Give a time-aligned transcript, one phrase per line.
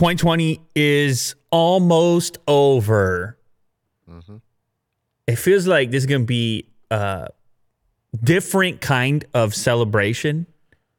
[0.00, 3.36] 2020 is almost over.
[4.10, 4.36] Mm-hmm.
[5.26, 7.28] It feels like this is going to be a
[8.24, 10.46] different kind of celebration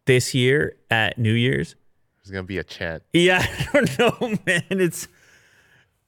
[0.06, 1.76] this year at New Year's.
[2.18, 3.02] There's gonna be a chant.
[3.12, 3.44] Yeah,
[3.74, 4.66] I don't know, man.
[4.70, 5.08] It's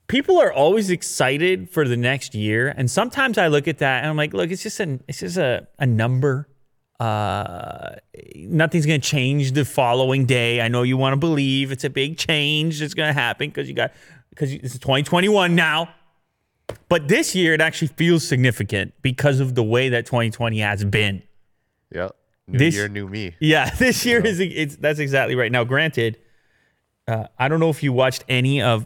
[0.05, 4.11] people are always excited for the next year, and sometimes I look at that and
[4.11, 6.47] I'm like, look, it's just an it's just a, a number.
[6.99, 7.95] Uh,
[8.35, 10.61] nothing's gonna change the following day.
[10.61, 13.73] I know you want to believe it's a big change that's gonna happen because you
[13.75, 13.91] got
[14.29, 15.89] because it's 2021 now.
[16.89, 21.23] But this year, it actually feels significant because of the way that 2020 has been.
[21.93, 22.09] Yeah.
[22.47, 23.35] New This- year, new me.
[23.39, 25.51] Yeah, this year is it's that's exactly right.
[25.51, 26.17] Now, granted,
[27.07, 28.85] uh, I don't know if you watched any of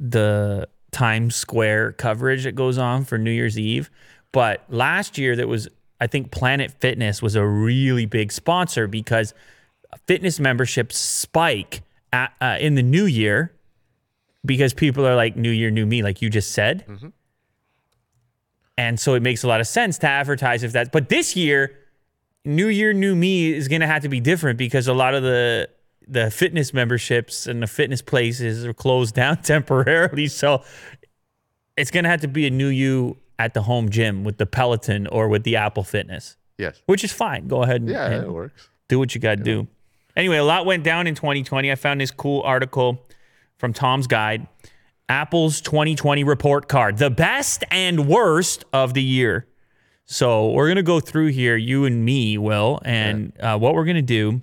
[0.00, 3.90] the Times Square coverage that goes on for New Year's Eve,
[4.32, 5.68] but last year there was
[6.00, 9.34] I think Planet Fitness was a really big sponsor because
[10.06, 13.52] fitness memberships spike at, uh, in the new year
[14.44, 16.84] because people are like new year new me like you just said.
[18.76, 21.76] And so it makes a lot of sense to advertise if that but this year
[22.44, 25.22] New Year, New Me is going to have to be different because a lot of
[25.22, 25.68] the
[26.10, 30.26] the fitness memberships and the fitness places are closed down temporarily.
[30.26, 30.62] So
[31.76, 34.46] it's going to have to be a new you at the home gym with the
[34.46, 36.82] Peloton or with the Apple Fitness, Yes.
[36.86, 37.46] which is fine.
[37.48, 38.68] Go ahead and, Yeah, and it works.
[38.88, 39.68] do what you got to do.
[40.16, 41.70] Anyway, a lot went down in 2020.
[41.70, 43.06] I found this cool article
[43.58, 44.46] from Tom's Guide
[45.08, 49.46] Apple's 2020 report card, the best and worst of the year.
[50.04, 52.78] So we're going to go through here, you and me, Will.
[52.84, 54.42] And uh, what we're going to do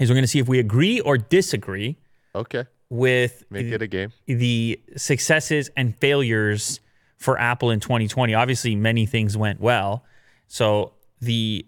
[0.00, 1.98] is we're going to see if we agree or disagree
[2.34, 2.64] Okay.
[2.88, 4.12] with Make it a game.
[4.26, 6.80] the successes and failures
[7.22, 8.34] for Apple in 2020.
[8.34, 10.04] Obviously, many things went well.
[10.48, 11.66] So the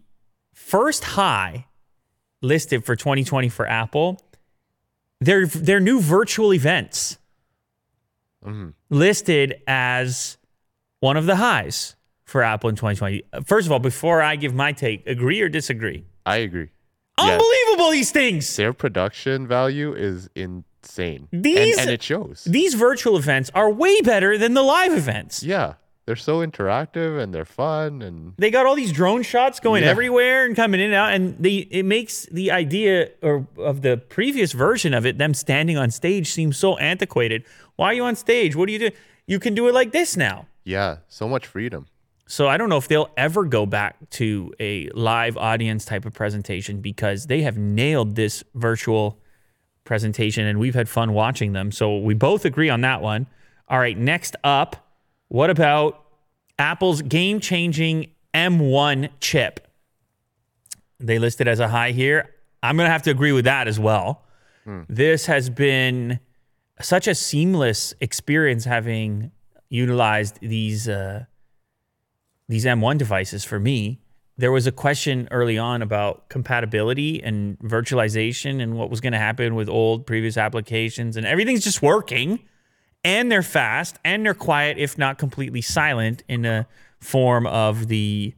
[0.53, 1.67] first high
[2.43, 4.21] listed for 2020 for Apple,
[5.21, 7.19] their their new virtual events
[8.45, 8.71] mm-hmm.
[8.91, 10.37] listed as
[11.01, 13.23] one of the highs for Apple in 2020.
[13.45, 16.05] First of all, before I give my take, agree or disagree?
[16.27, 16.71] I agree.
[17.19, 17.31] Yes.
[17.31, 18.57] Unbelievable these things.
[18.57, 20.29] Their production value is
[20.85, 21.29] insane.
[21.33, 22.45] And- These- and, it shows.
[22.45, 25.43] These virtual events are way better than the live events.
[25.43, 25.75] yeah.
[26.07, 29.89] They're so interactive and they're fun and they got all these drone shots going Yeah.
[29.89, 33.97] everywhere and coming in and out and they it makes the idea or of the
[33.97, 37.43] previous version of it them standing on stage seem so antiquated
[37.77, 38.91] why are you on stage what do you do
[39.27, 41.87] you can do it like this now yeah, so much freedom.
[42.27, 46.13] so i don't know if they'll ever go back to a live audience type of
[46.13, 49.19] presentation because they have nailed this virtual
[49.85, 53.27] presentation and we've had fun watching them so we both agree on that one
[53.69, 54.85] all right next up
[55.29, 56.05] what about
[56.59, 59.67] Apple's game changing M1 chip?
[61.01, 62.31] They list it as a high here.
[62.63, 64.23] I'm going to have to agree with that as well.
[64.89, 66.21] This has been
[66.81, 69.31] such a seamless experience having
[69.69, 71.25] utilized these uh,
[72.49, 74.01] these M1 devices for me.
[74.37, 79.19] There was a question early on about compatibility and virtualization and what was going to
[79.19, 82.41] happen with old previous applications, and everything's just working
[83.05, 86.67] and they're fast and they're quiet, if not completely silent, in a
[87.01, 88.35] form of the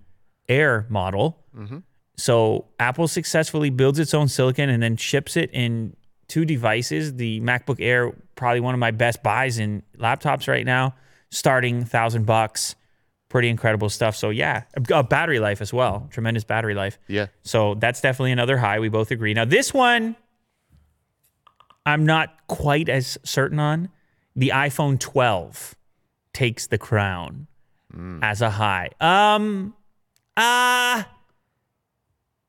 [0.48, 1.44] Air model.
[1.56, 1.78] Mm-hmm.
[2.16, 5.96] So Apple successfully builds its own silicon and then ships it in
[6.28, 7.14] two devices.
[7.14, 10.94] The MacBook Air, probably one of my best buys in laptops right now,
[11.30, 12.74] starting thousand bucks.
[13.36, 14.16] Pretty incredible stuff.
[14.16, 16.08] So yeah, a, a battery life as well.
[16.10, 16.98] Tremendous battery life.
[17.06, 17.26] Yeah.
[17.42, 18.80] So that's definitely another high.
[18.80, 19.34] We both agree.
[19.34, 20.16] Now, this one,
[21.84, 23.90] I'm not quite as certain on.
[24.36, 25.74] The iPhone 12
[26.32, 27.46] takes the crown
[28.22, 28.88] as a high.
[29.02, 29.74] Um,
[30.34, 31.04] uh,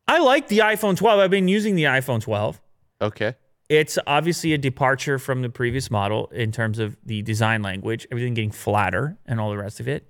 [0.08, 1.20] I like the iPhone 12.
[1.20, 2.62] I've been using the iPhone 12.
[3.02, 3.36] Okay.
[3.68, 8.36] It's obviously a departure from the previous model in terms of the design language, everything
[8.36, 10.10] getting flatter and all the rest of it.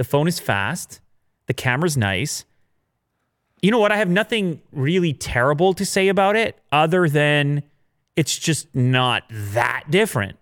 [0.00, 0.98] The phone is fast.
[1.46, 2.46] The camera's nice.
[3.60, 3.92] You know what?
[3.92, 7.64] I have nothing really terrible to say about it other than
[8.16, 10.38] it's just not that different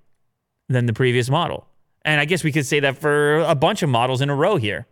[0.69, 1.67] than the previous model.
[2.03, 4.59] And I guess we could say that for a bunch of models in a row
[4.59, 4.87] here.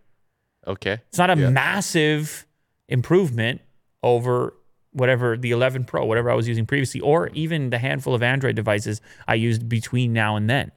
[0.66, 0.94] Okay.
[1.10, 1.50] It's not a Yeah.
[1.50, 2.44] massive
[2.88, 3.60] improvement
[4.02, 4.52] over
[4.90, 8.56] whatever the 11 Pro, whatever I was using previously, or even the handful of Android
[8.56, 10.72] devices I used between now and then.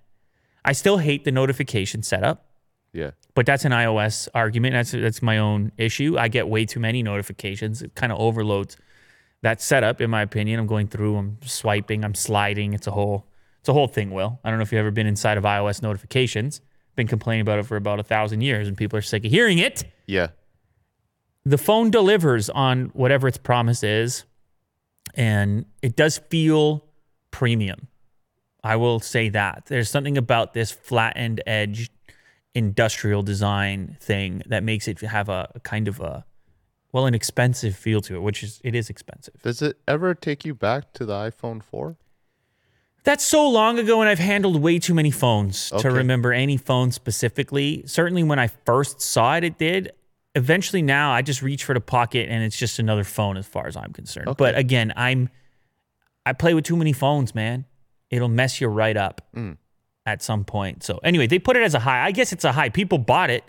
[0.63, 2.45] I still hate the notification setup,
[2.93, 3.11] Yeah.
[3.35, 4.73] But that's an iOS argument.
[4.73, 6.17] That's that's my own issue.
[6.17, 7.81] I get way too many notifications.
[7.81, 8.77] It kind of overloads
[9.41, 10.59] that setup, in my opinion.
[10.59, 12.73] I'm going through, I'm swiping, I'm sliding.
[12.73, 13.25] It's a whole
[13.59, 14.39] it's a whole thing, Will.
[14.43, 16.61] I don't know if you've ever been inside of iOS notifications.
[16.95, 19.57] Been complaining about it for about a thousand years, and people are sick of hearing
[19.59, 20.27] it Yeah.
[21.45, 24.25] the phone delivers on whatever its promise is
[25.15, 26.85] and it does feel
[27.31, 27.87] premium
[28.61, 29.67] I will say that.
[29.67, 31.89] There's something about this flattened edge
[32.55, 36.25] industrial design thing that makes it have a, a kind of a
[36.91, 39.41] well an expensive feel to it, which is it is expensive.
[39.41, 41.97] Does it ever take you back to the iPhone 4?
[43.03, 46.91] That's so long ago, and I've handled way too many phones to remember any phone
[46.91, 47.83] specifically.
[47.85, 49.93] Certainly, when I first saw it, it did.
[50.35, 53.67] Eventually, now I just reach for the pocket, and it's just another phone as far
[53.67, 54.35] as I'm concerned.
[54.37, 55.29] But again, I'm
[56.25, 57.65] I play with too many phones, man.
[58.11, 59.57] It'll mess you right up Mm.
[60.13, 60.83] At some point.
[60.83, 62.05] So anyway, they put it as a high.
[62.05, 62.69] I guess it's a high.
[62.69, 63.43] People bought it.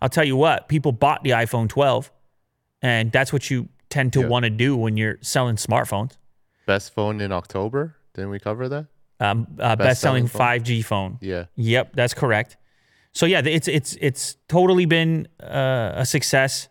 [0.00, 2.10] I'll tell you what, people bought the iPhone 12,
[2.82, 4.26] and that's what you tend to Yeah.
[4.26, 6.16] want to do when you're selling smartphones.
[6.66, 7.96] Best phone in October?
[8.14, 8.86] Didn't we cover that?
[9.20, 10.40] Um, uh, Best-selling phone?
[10.40, 11.18] 5G phone.
[11.20, 11.44] Yeah.
[11.54, 12.56] Yep, that's correct.
[13.12, 16.68] So yeah, it's it's it's totally been uh, a success.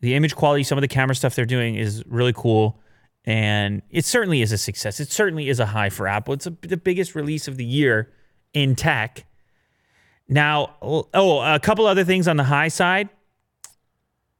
[0.00, 2.78] The image quality, some of the camera stuff they're doing is really cool,
[3.24, 5.00] and it certainly is a success.
[5.00, 6.34] It certainly is a high for Apple.
[6.34, 8.12] It's a, the biggest release of the year
[8.56, 9.26] in tech.
[10.28, 13.10] Now, oh, a couple other things on the high side.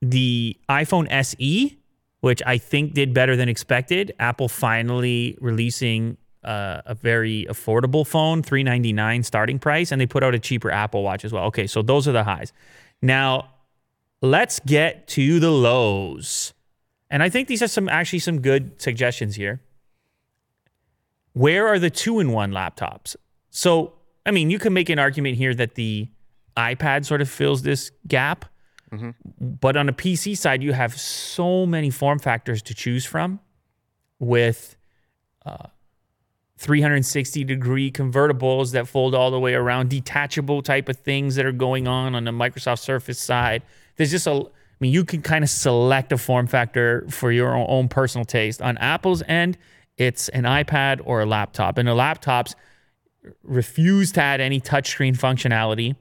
[0.01, 1.79] The iPhone SE,
[2.21, 4.15] which I think did better than expected.
[4.19, 10.07] Apple finally releasing uh, a very affordable phone, three ninety nine starting price, and they
[10.07, 11.45] put out a cheaper Apple Watch as well.
[11.45, 12.55] Okay, so those are the highs.
[13.03, 13.51] Now,
[14.23, 16.55] let's get to the lows,
[17.11, 19.61] and I think these are some actually some good suggestions here.
[21.35, 23.15] Where are the two in one laptops?
[23.51, 23.96] So,
[24.27, 26.09] I mean, you can make an argument here that the
[26.57, 28.45] iPad sort of fills this gap.
[29.41, 33.41] But on a PC side, you have so many form factors to choose from
[34.19, 34.77] with
[35.45, 35.67] uh,
[36.59, 41.53] 360 degree convertibles that fold all the way around, detachable type of things that are
[41.53, 43.63] going on on the Microsoft Surface side.
[43.97, 44.45] There's just a, I
[44.81, 48.63] mean, you can kind of select a form factor for your own, own personal taste.
[48.63, 49.59] On Apple's end,
[49.99, 51.77] it's an iPad or a laptop.
[51.77, 52.55] And the laptops
[53.43, 55.97] refuse to add any touchscreen functionality.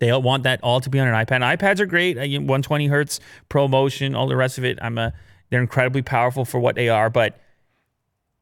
[0.00, 1.56] They want that all to be on an iPad.
[1.56, 4.78] iPads are great, uh, you know, 120 hertz, ProMotion, all the rest of it.
[4.82, 5.12] I'm a,
[5.50, 7.38] they're incredibly powerful for what they are, but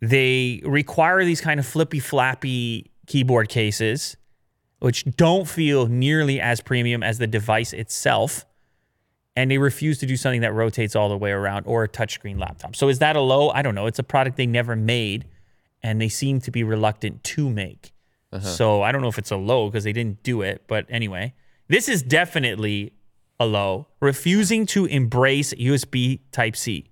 [0.00, 4.16] they require these kind of flippy flappy keyboard cases,
[4.80, 8.44] which don't feel nearly as premium as the device itself.
[9.36, 12.38] And they refuse to do something that rotates all the way around or a touchscreen
[12.38, 12.76] laptop.
[12.76, 13.50] So is that a low?
[13.50, 13.86] I don't know.
[13.86, 15.26] It's a product they never made,
[15.82, 17.91] and they seem to be reluctant to make.
[18.40, 20.62] So I don't know if it's a low because they didn't do it.
[20.66, 21.34] But anyway,
[21.68, 22.94] this is definitely
[23.38, 23.88] a low.
[24.00, 26.88] Refusing to embrace USB Type C.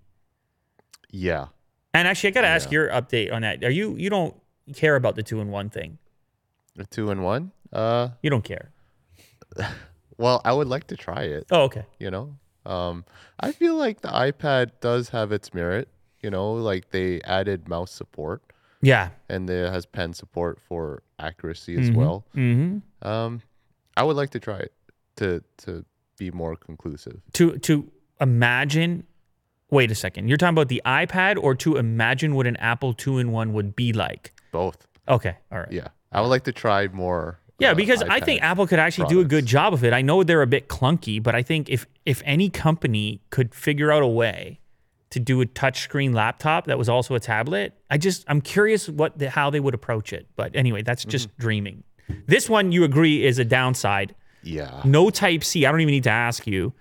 [1.10, 1.46] Yeah.
[1.94, 3.64] And actually, I got to ask your update on that.
[3.64, 4.34] Are you you don't
[4.74, 5.98] care about the two in one thing?
[6.76, 7.52] The two in one?
[7.72, 8.70] Uh You don't care.
[10.18, 11.84] well, I would like to try it, Oh, okay.
[11.98, 12.36] you know.
[12.66, 13.04] Um
[13.40, 15.88] I feel like the iPad does have its merit,
[16.22, 18.42] you know, like they added mouse support
[18.82, 19.10] Yeah.
[19.28, 22.24] and it has pen support for accuracy as well.
[22.36, 23.06] Mm-hmm.
[23.06, 23.42] Um
[23.96, 24.72] I would like to try it
[25.16, 25.84] to to
[26.18, 27.20] be more conclusive.
[27.34, 27.90] To to
[28.20, 29.04] imagine.
[29.70, 30.26] Wait a second.
[30.28, 33.76] You're talking about the iPad, or to imagine what an Apple two in one would
[33.76, 34.32] be like?
[34.50, 34.86] Both.
[35.08, 35.36] Okay.
[35.52, 35.70] All right.
[35.70, 35.88] Yeah.
[36.12, 37.38] I would like to try more.
[37.58, 39.92] Yeah, uh, because I think Apple could actually do a good job of it.
[39.92, 43.92] I know they're a bit clunky, but I think if if any company could figure
[43.92, 44.59] out a way
[45.10, 49.18] to do a touchscreen laptop that was also a tablet, I just I'm curious what
[49.18, 50.26] the, how they would approach it.
[50.36, 51.42] But anyway, that's just Mm-hmm.
[51.42, 51.82] dreaming.
[52.26, 54.14] This one you agree is a downside.
[54.42, 54.80] Yeah.
[54.84, 55.66] No Type C.
[55.66, 56.72] I don't even need to ask you.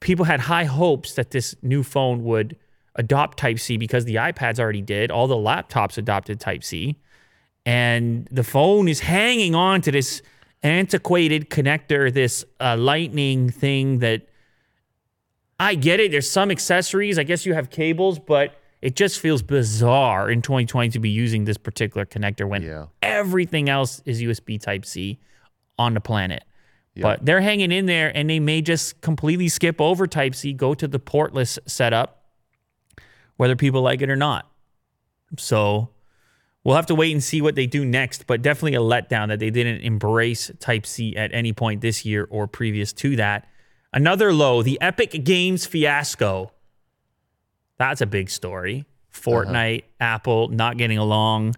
[0.00, 2.56] People had high hopes that this new phone would
[2.96, 5.10] adopt Type C because the iPads already did.
[5.10, 6.96] All the laptops adopted Type C.
[7.64, 10.22] And the phone is hanging on to this
[10.62, 14.22] antiquated connector, this uh, lightning thing that
[15.58, 16.10] I get it.
[16.10, 17.18] There's some accessories.
[17.18, 21.44] I guess you have cables, but it just feels bizarre in 2020 to be using
[21.44, 22.86] this particular connector when Yeah.
[23.02, 25.18] everything else is USB Type C
[25.78, 26.44] on the planet.
[26.94, 27.02] Yeah.
[27.02, 30.74] But they're hanging in there and they may just completely skip over Type C, go
[30.74, 32.24] to the portless setup,
[33.36, 34.50] whether people like it or not.
[35.38, 35.90] So
[36.64, 39.38] we'll have to wait and see what they do next, but definitely a letdown that
[39.40, 43.48] they didn't embrace Type C at any point this year or previous to that.
[43.96, 46.52] Another low, the Epic Games fiasco.
[47.78, 48.84] That's a big story.
[49.10, 49.88] Fortnite, uh-huh.
[50.00, 51.54] Apple not getting along,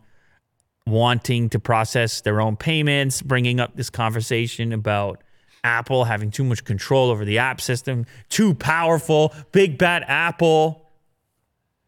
[0.87, 5.21] wanting to process their own payments, bringing up this conversation about
[5.65, 10.89] Apple having too much control over the app system, too powerful, big bad Apple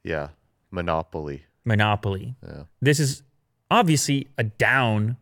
[0.03, 0.31] Yeah.
[0.73, 1.45] Monopoly.
[1.65, 2.35] monopoly.
[2.45, 2.65] Yeah.
[2.81, 3.23] This is
[3.71, 5.17] obviously a down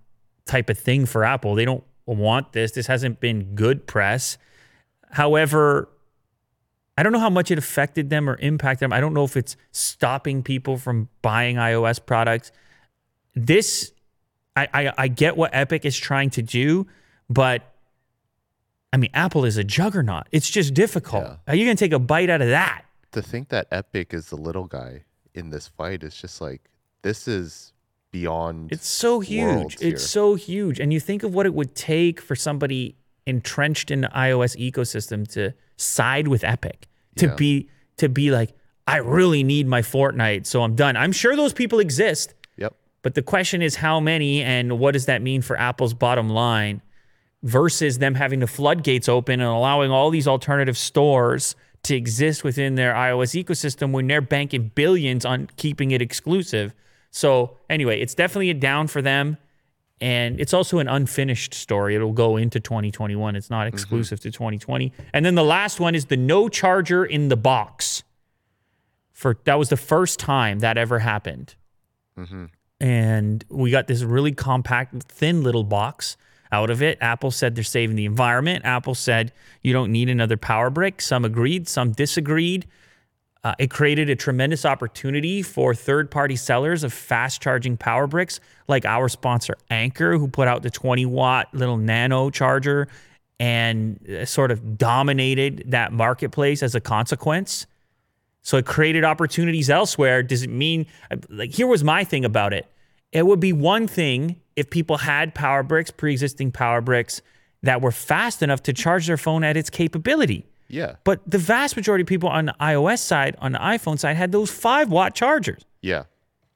[0.47, 1.55] type of thing for Apple.
[1.55, 2.73] They don't want this.
[2.73, 4.39] This hasn't been good press.
[5.11, 5.89] However,
[6.97, 8.93] I don't know how much it affected them or impacted them.
[8.93, 12.51] I don't know if it's stopping people from buying iOS products.
[13.35, 13.93] This,
[14.57, 16.87] I, I, I get what Epic is trying to do,
[17.31, 17.75] but
[18.93, 20.27] I mean, Apple is a juggernaut.
[20.33, 21.25] It's just difficult.
[21.25, 21.37] Yeah.
[21.47, 22.85] Are you going to take a bite out of that?
[23.13, 26.69] To think that Epic is the little guy in this fight is just like
[27.03, 27.73] this is
[28.11, 28.73] beyond.
[28.73, 29.75] It's so huge.
[29.75, 29.99] It's here.
[29.99, 30.81] so huge.
[30.81, 32.97] And you think of what it would take for somebody
[33.29, 37.35] entrenched in the iOS ecosystem to side with Epic, to Yeah.
[37.35, 37.69] be
[37.99, 38.51] to be like,
[38.87, 40.97] I really need my Fortnite, so I'm done.
[40.97, 42.75] I'm sure those people exist, Yep.
[43.03, 46.81] but the question is how many and what does that mean for Apple's bottom line
[47.43, 51.55] versus them having the floodgates open and allowing all these alternative stores
[51.85, 56.73] to exist within their iOS ecosystem when they're banking billions on keeping it exclusive.
[57.11, 59.39] So, anyway, it's definitely a down for them.
[60.01, 61.97] And it's also an unfinished story.
[61.97, 63.35] It'll go into 2021.
[63.35, 63.75] It's not mm-hmm.
[63.75, 64.93] exclusive to 2020.
[65.13, 68.05] And then the last one is the no charger in the box.
[69.13, 71.57] For that was the first time that ever happened
[72.19, 72.45] mm-hmm.
[72.81, 76.17] and we got this really compact, thin little box
[76.51, 76.99] out of it.
[77.01, 78.65] Apple said they're saving the environment.
[78.65, 81.01] Apple said you don't need another power brick.
[81.01, 82.67] Some agreed, some disagreed.
[83.45, 88.41] Uh, it created a tremendous opportunity for third party sellers of fast charging power bricks,
[88.67, 92.89] like our sponsor Anker, who put out the 20 watt little nano charger
[93.39, 97.67] and uh, sort of dominated that marketplace as a consequence.
[98.43, 100.23] So it created opportunities elsewhere.
[100.23, 100.87] Does it mean
[101.29, 102.67] like here was my thing about it?
[103.13, 107.23] It would be one thing if people had power bricks, pre-existing power bricks
[107.63, 110.47] that were fast enough to charge their phone at its capability.
[110.69, 110.97] Yeah.
[111.05, 114.33] But the vast majority of people on the iOS side, on the iPhone side, had
[114.33, 115.65] those five watt chargers.
[115.81, 116.05] Yeah.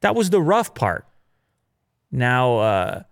[0.00, 1.07] That was the rough part.
[2.11, 3.02] Now, uh,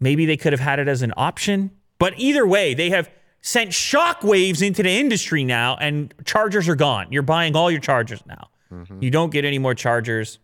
[0.00, 3.08] maybe they could have had it as an option, but either way, they have
[3.40, 7.06] sent shockwaves into the industry now, and chargers are gone.
[7.12, 8.48] You're buying all your chargers now.
[9.00, 10.40] You don't get any more chargers.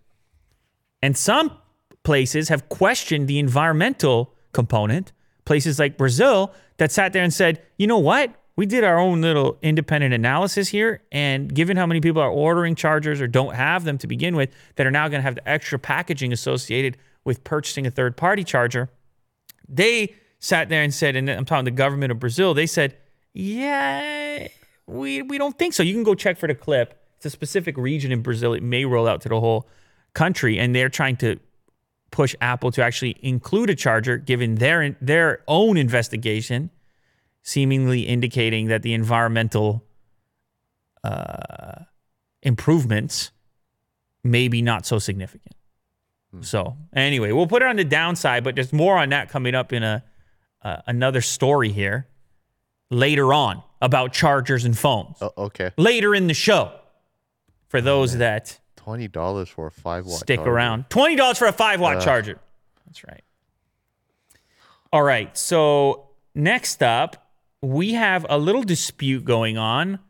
[1.03, 1.59] And some
[2.05, 5.13] places have questioned the environmental component.
[5.45, 8.33] Places like Brazil that sat there and said, you know what?
[8.55, 11.03] We did our own little independent analysis here.
[11.11, 14.51] And given how many people are ordering chargers or don't have them to begin with,
[14.77, 18.45] that are now going to have the extra packaging associated with purchasing a third party
[18.45, 18.91] charger,
[19.69, 22.97] they sat there and said, and I'm talking the government of Brazil, they said,
[23.33, 24.49] yeah,
[24.87, 25.83] we, we don't think so.
[25.83, 27.01] You can go check for the clip.
[27.17, 28.53] It's a specific region in Brazil.
[28.53, 29.69] It may roll out to the whole
[30.13, 30.59] country.
[30.59, 31.39] And they're trying to
[32.11, 36.71] push Apple to actually include a charger, given their their own investigation,
[37.43, 39.85] seemingly indicating that the environmental
[41.05, 41.83] uh,
[42.43, 43.31] improvements
[44.25, 45.55] may be not so significant.
[46.41, 49.73] So anyway, we'll put it on the downside, but there's more on that coming up
[49.73, 50.03] in a
[50.63, 52.07] uh, another story here
[52.89, 55.17] later on about chargers and phones.
[55.21, 55.73] Oh, okay.
[55.77, 56.73] Later in the show,
[57.69, 60.21] for those that Twenty dollars for a five watt.
[60.21, 60.51] stick charger.
[60.51, 60.89] around.
[60.89, 62.39] Twenty dollars for a five watt charger.
[62.87, 63.23] That's right.
[64.93, 65.37] All right.
[65.37, 67.22] So next up,
[67.63, 70.01] we have a little dispute going on.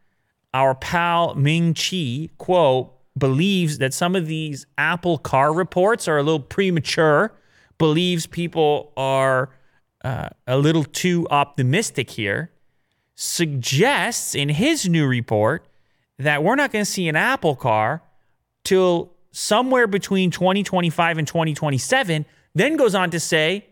[0.55, 6.23] Our pal Ming Chi Kuo believes that some of these Apple car reports are a
[6.23, 7.33] little premature.
[7.79, 9.51] Believes people are
[10.05, 12.51] uh, a little too optimistic here.
[13.15, 15.67] Suggests in his new report
[16.19, 18.03] that we're not going to see an Apple car
[18.65, 23.67] till somewhere between 2025 and 2027, then goes on to say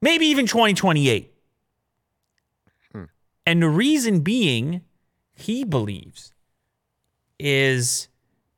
[0.00, 1.32] maybe even 2028.
[3.48, 4.82] And the reason being,
[5.34, 6.34] he believes,
[7.38, 8.08] is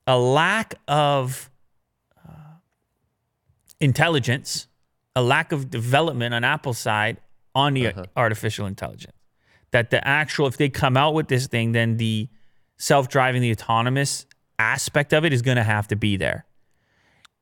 [0.04, 1.48] a lack of
[2.28, 2.56] uh,
[3.78, 4.66] intelligence,
[5.14, 7.18] a lack of development on Apple's side
[7.54, 9.14] on the artificial intelligence.
[9.70, 12.28] That the actual, if they come out with this thing, then the
[12.76, 14.26] self driving, the autonomous
[14.58, 16.46] aspect of it is going to have to be there.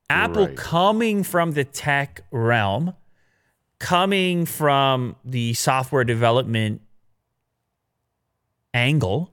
[0.07, 0.55] Apple Right.
[0.55, 2.93] coming from the tech realm,
[3.79, 6.81] coming from the software development
[8.73, 9.31] angle,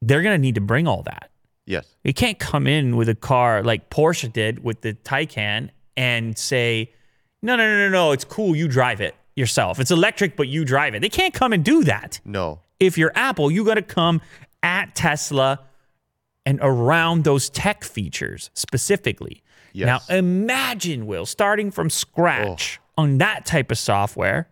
[0.00, 1.30] they're going to need to bring all that.
[1.66, 1.86] Yes.
[2.02, 6.92] You can't come in with a car like Porsche did with the Taycan and say,
[7.40, 8.56] no, no, no, no, no, it's cool.
[8.56, 9.78] You drive it yourself.
[9.78, 11.00] It's electric, but you drive it.
[11.00, 12.20] They can't come and do that.
[12.24, 12.60] No.
[12.80, 14.20] If you're Apple, you got to come
[14.62, 15.60] at Tesla
[16.44, 19.42] and around those tech features specifically.
[19.72, 19.86] Yes.
[19.86, 23.02] Now, imagine, Will, starting from scratch oh.
[23.02, 24.48] on that type of software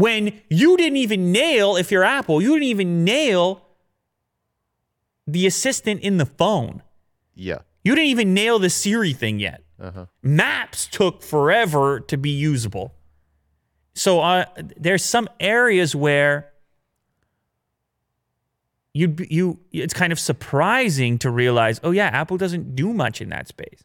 [0.00, 3.66] when you didn't even nail, if you're Apple, you didn't even nail
[5.26, 6.82] the assistant in the phone.
[7.34, 7.58] Yeah.
[7.84, 9.62] You didn't even nail the Siri thing yet.
[10.22, 12.94] Maps took forever to be usable.
[13.94, 14.44] So uh,
[14.76, 16.50] there's some areas where
[18.92, 23.30] you you it's kind of surprising to realize, oh yeah, Apple doesn't do much in
[23.30, 23.84] that space.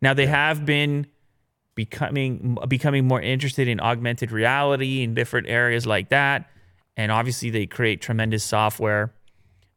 [0.00, 1.06] Now they have been
[1.78, 6.50] becoming becoming more interested in augmented reality in different areas like that.
[6.96, 9.12] And obviously, they create tremendous software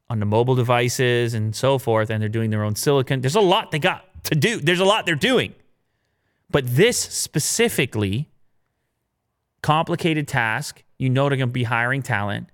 [0.10, 2.10] on the mobile devices and so forth.
[2.10, 3.22] And they're doing their own silicon.
[3.22, 4.60] There's a lot they got to do.
[4.60, 5.54] There's a lot they're doing.
[6.50, 8.32] But this specifically,
[9.62, 10.84] complicated task.
[10.98, 12.50] You know they're going to be hiring talent.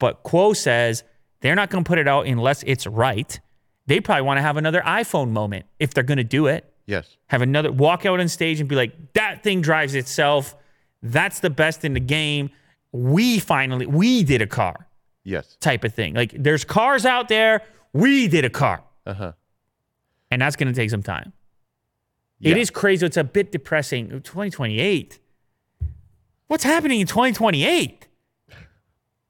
[0.00, 1.04] But Kuo says
[1.42, 3.38] they're not going to put it out unless it's right.
[3.86, 6.73] They probably want to have another iPhone moment if they're going to do it.
[6.86, 7.16] Yes.
[7.28, 10.54] Have another walk out on stage and be like, that thing drives itself.
[11.02, 12.50] That's the best in the game.
[12.92, 14.86] We finally, we did a car
[15.24, 15.56] Yes.
[15.60, 16.14] type of thing.
[16.14, 17.62] Like there's cars out there.
[17.92, 18.82] We did a car.
[19.06, 19.32] Uh huh.
[20.30, 21.32] And that's going to take some time.
[22.40, 22.62] It Yeah.
[22.62, 23.06] is crazy.
[23.06, 24.08] It's a bit depressing.
[24.08, 25.18] 2028.
[26.48, 28.06] What's happening in 2028?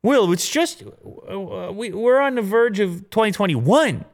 [0.02, 4.04] Will, it's just, uh, we, we're on the verge of 2021.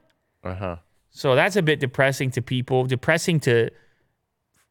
[0.45, 0.77] Uh huh.
[1.11, 3.71] So that's a bit depressing to people, depressing to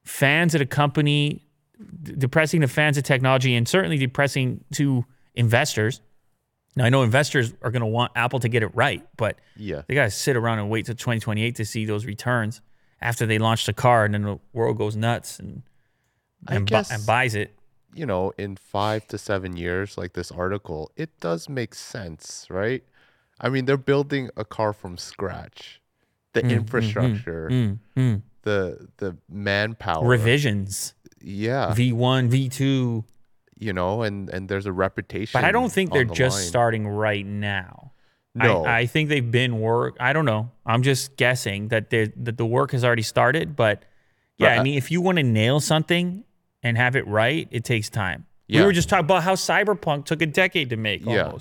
[0.04, 1.46] fans of the company,
[2.04, 5.06] depressing to fans of technology, and certainly depressing to
[5.36, 6.02] investors.
[6.76, 9.82] Now, I know investors are going to want Apple to get it right, but Yeah.
[9.88, 12.62] they got to sit around and wait till 2028 to see those returns
[13.02, 15.64] after they launch the car and then the world goes nuts and,
[16.48, 17.54] and, bu- and buys it.
[17.94, 22.84] you know, in five to seven years, like this article, it does make sense, right?
[23.42, 25.79] I mean, they're building a car from scratch.
[26.34, 28.22] The infrastructure, Mm, mm.
[28.44, 33.04] the the manpower, Revisions, yeah, V1, V2.
[33.58, 35.32] you know, and and there's a reputation.
[35.40, 36.48] But I don't think they're the just line.
[36.48, 37.92] starting right now.
[38.36, 39.98] No, I, I think they've been work.
[40.00, 40.52] I don't know.
[40.66, 43.56] I'm just guessing that they that the work has already started.
[43.56, 43.84] But
[44.38, 46.24] yeah, But I I- mean, if you want to nail something
[46.62, 48.28] and have it right, it takes time.
[48.48, 48.60] Yeah.
[48.62, 51.34] We were just talking about how Cyberpunk took a decade to make Yeah.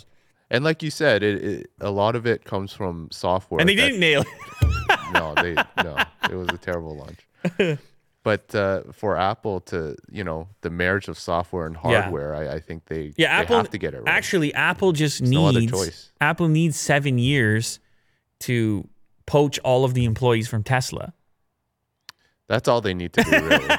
[0.51, 3.75] And like you said, it, it a lot of it comes from software, and they
[3.75, 4.99] that- didn't nail it.
[5.13, 5.97] no, they no,
[6.31, 7.79] it was a terrible launch.
[8.25, 12.03] But uh, for Apple to, you know, the marriage of software and Yeah.
[12.03, 14.09] hardware, I, I think they, Yeah, they Apple have to get it right.
[14.09, 16.11] Actually, Apple just no other needs choice.
[16.21, 17.79] Apple needs seven years
[18.41, 18.87] to
[19.25, 21.15] poach all of the employees from Tesla.
[22.49, 23.77] That's all they need to do, really.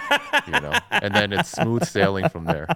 [0.48, 2.68] you know, and then it's smooth sailing from there.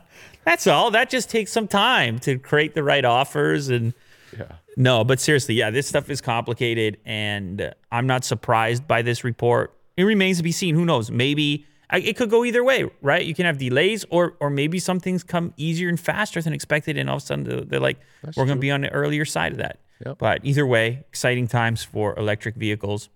[0.46, 0.92] That's all.
[0.92, 3.94] That just takes some time to create the right offers and.
[4.38, 4.46] Yeah.
[4.76, 9.78] No, but seriously, yeah, this stuff is complicated, and I'm not surprised by this report.
[9.96, 10.74] It remains to be seen.
[10.74, 11.12] Who knows?
[11.12, 13.24] Maybe I, it could go either way, right?
[13.24, 16.98] You can have delays, or or maybe some things come easier and faster than expected,
[16.98, 18.00] and all of a sudden they're, they're like,
[18.36, 19.80] we're going to be on the earlier side of that.
[20.04, 20.18] Yep.
[20.18, 23.10] But either way, exciting times for electric vehicles.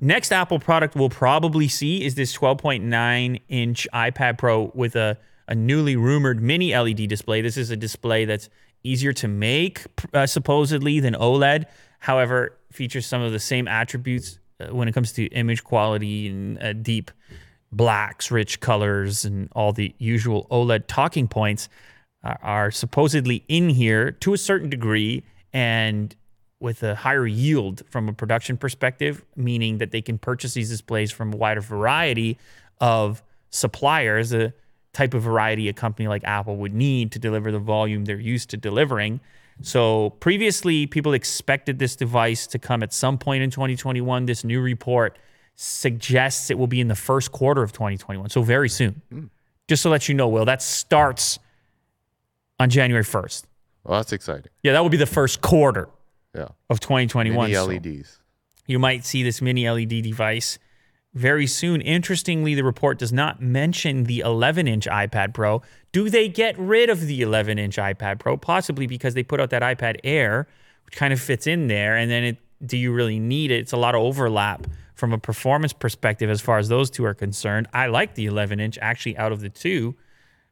[0.00, 5.18] Next Apple product we'll probably see is this 12.9 inch iPad Pro with a,
[5.48, 7.40] a newly rumored mini LED display.
[7.40, 8.48] This is a display that's
[8.82, 11.64] easier to make, uh, supposedly, than OLED.
[12.00, 16.62] However, features some of the same attributes uh, when it comes to image quality and
[16.62, 17.10] uh, deep
[17.72, 21.68] blacks, rich colors, and all the usual OLED talking points
[22.22, 26.14] are, are supposedly in here to a certain degree and
[26.60, 31.10] with a higher yield from a production perspective, meaning that they can purchase these displays
[31.10, 32.38] from a wider variety
[32.80, 34.52] of suppliers, the
[34.94, 38.48] type of variety a company like Apple would need to deliver the volume they're used
[38.50, 39.20] to delivering.
[39.60, 44.26] So previously, people expected this device to come at some point in 2021.
[44.26, 45.18] This new report
[45.56, 49.02] suggests it will be in the first quarter of 2021, so very soon.
[49.10, 49.24] Hmm.
[49.68, 51.38] Just to let you know, Will, that starts
[52.58, 53.44] on January 1st.
[53.84, 54.50] Well, that's exciting.
[54.62, 55.88] Yeah, that will be the first quarter
[56.34, 56.48] Yeah.
[56.68, 57.46] of 2021.
[57.50, 58.18] Mini So LEDs.
[58.66, 60.58] you might see this mini LED device
[61.14, 61.80] very soon.
[61.80, 65.62] Interestingly, the report does not mention the 11 inch iPad Pro.
[65.92, 68.36] Do they get rid of the 11 inch iPad Pro?
[68.36, 70.48] Possibly because they put out that iPad Air,
[70.84, 71.96] which kind of fits in there.
[71.96, 73.60] And then it, do you really need it?
[73.60, 77.14] It's a lot of overlap from a performance perspective as far as those two are
[77.14, 77.68] concerned.
[77.72, 79.94] I like the 11 inch actually out of the two.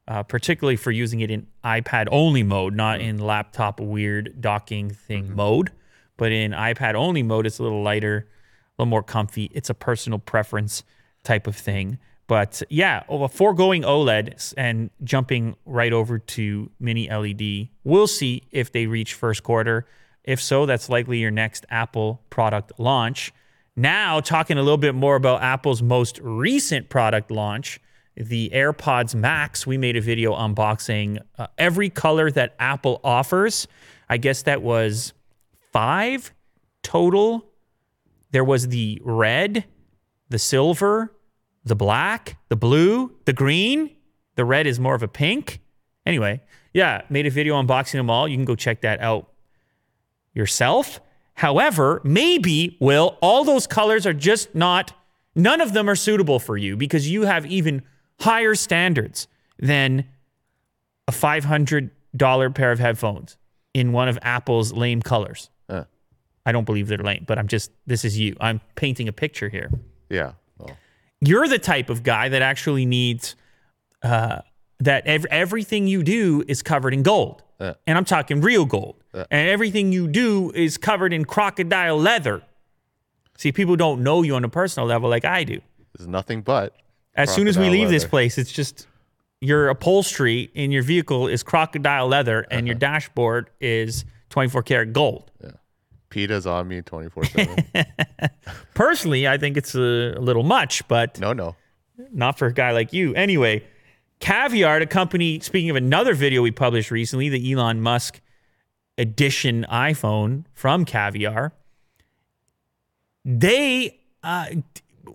[0.05, 5.33] Uh, particularly for using it in iPad only mode, not in laptop weird docking thing
[5.33, 5.71] mode,
[6.17, 8.27] but in iPad only mode, it's a little lighter,
[8.77, 9.49] little more comfy.
[9.53, 10.83] It's a personal preference
[11.23, 11.99] type of thing.
[12.27, 18.71] But yeah, oh, foregoing OLED and jumping right over to mini LED, we'll see if
[18.71, 19.85] they reach first quarter.
[20.23, 23.33] If so, that's likely your next Apple product launch.
[23.75, 27.79] Now, talking a little bit more about Apple's most recent product launch,
[28.15, 29.65] the AirPods Max.
[29.65, 33.67] We made a video unboxing uh, every color that Apple offers.
[34.07, 35.13] I guess that was
[35.71, 36.31] five
[36.83, 37.52] total.
[38.33, 39.63] There was the red,
[40.27, 41.15] the silver,
[41.63, 43.95] the black, the blue, the green.
[44.35, 45.61] The red is more of a pink.
[46.05, 46.41] Anyway,
[46.73, 48.27] yeah, made a video unboxing them all.
[48.27, 49.31] You can go check that out
[50.33, 50.99] yourself.
[51.35, 54.93] However, maybe, Will, all those colors are just not
[55.35, 57.83] None of them are suitable for you because you have even
[58.19, 60.05] higher standards than
[61.07, 63.37] a $500 pair of headphones
[63.73, 65.49] in one of Apple's lame colors.
[66.45, 68.35] Uh, I don't believe they're lame, but I'm just, this is you.
[68.39, 69.69] I'm painting a picture here.
[70.09, 70.33] yeah.
[70.57, 70.77] Well,
[71.21, 73.35] You're the type of guy that actually needs
[74.01, 74.39] uh,
[74.79, 77.41] that ev- everything you do is covered in gold.
[77.59, 77.73] Yeah.
[77.87, 78.95] And I'm talking real gold.
[79.13, 82.41] And everything you do is covered in crocodile leather.
[83.37, 85.61] See, people don't know you on a personal level like I do.
[85.97, 86.75] there's nothing but.
[87.15, 88.87] As soon as we leave this place, it's just
[89.39, 92.65] your upholstery in your vehicle is crocodile leather and Uh-huh.
[92.65, 95.29] your dashboard is 24 karat gold.
[96.13, 97.65] PETA's on me 24 7.
[98.75, 101.55] Personally, I think it's a, little much, but no, no.
[102.11, 103.15] not for a guy like you.
[103.15, 103.63] Anyway,
[104.19, 108.21] Caviar, a company, speaking of another video we published recently, the Elon Musk
[108.97, 111.51] edition iPhone from Caviar,
[113.25, 114.47] they uh,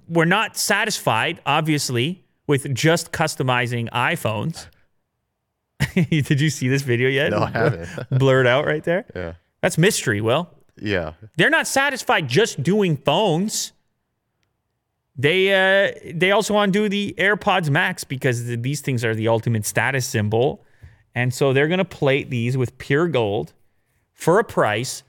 [0.09, 4.67] were not satisfied, obviously, with just customizing iPhones.
[5.95, 7.31] Did you see this video yet?
[7.31, 8.11] No, I haven't.
[8.19, 9.07] Blurred out right there.
[9.15, 9.35] yeah.
[9.61, 10.49] That's mystery, Will.
[10.81, 11.13] Yeah.
[11.37, 13.73] They're not satisfied just doing phones.
[15.17, 19.17] They uh, they also want to do the AirPods Max because th- these things are
[19.17, 20.65] the ultimate status symbol,
[21.13, 23.53] and so they're gonna plate these with pure gold
[24.13, 25.03] for a price.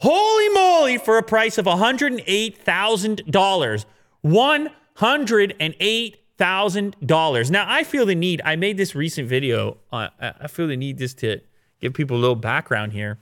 [0.00, 0.98] Holy moly!
[0.98, 3.86] For a price of one hundred eight thousand dollars,
[4.20, 7.50] one hundred and eight thousand dollars.
[7.50, 8.42] Now I feel the need.
[8.44, 9.78] I made this recent video.
[9.90, 11.40] Uh, I feel the need just to
[11.80, 13.18] give people a little background here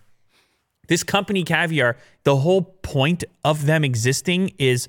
[0.93, 4.89] this company caviar the whole point of them existing is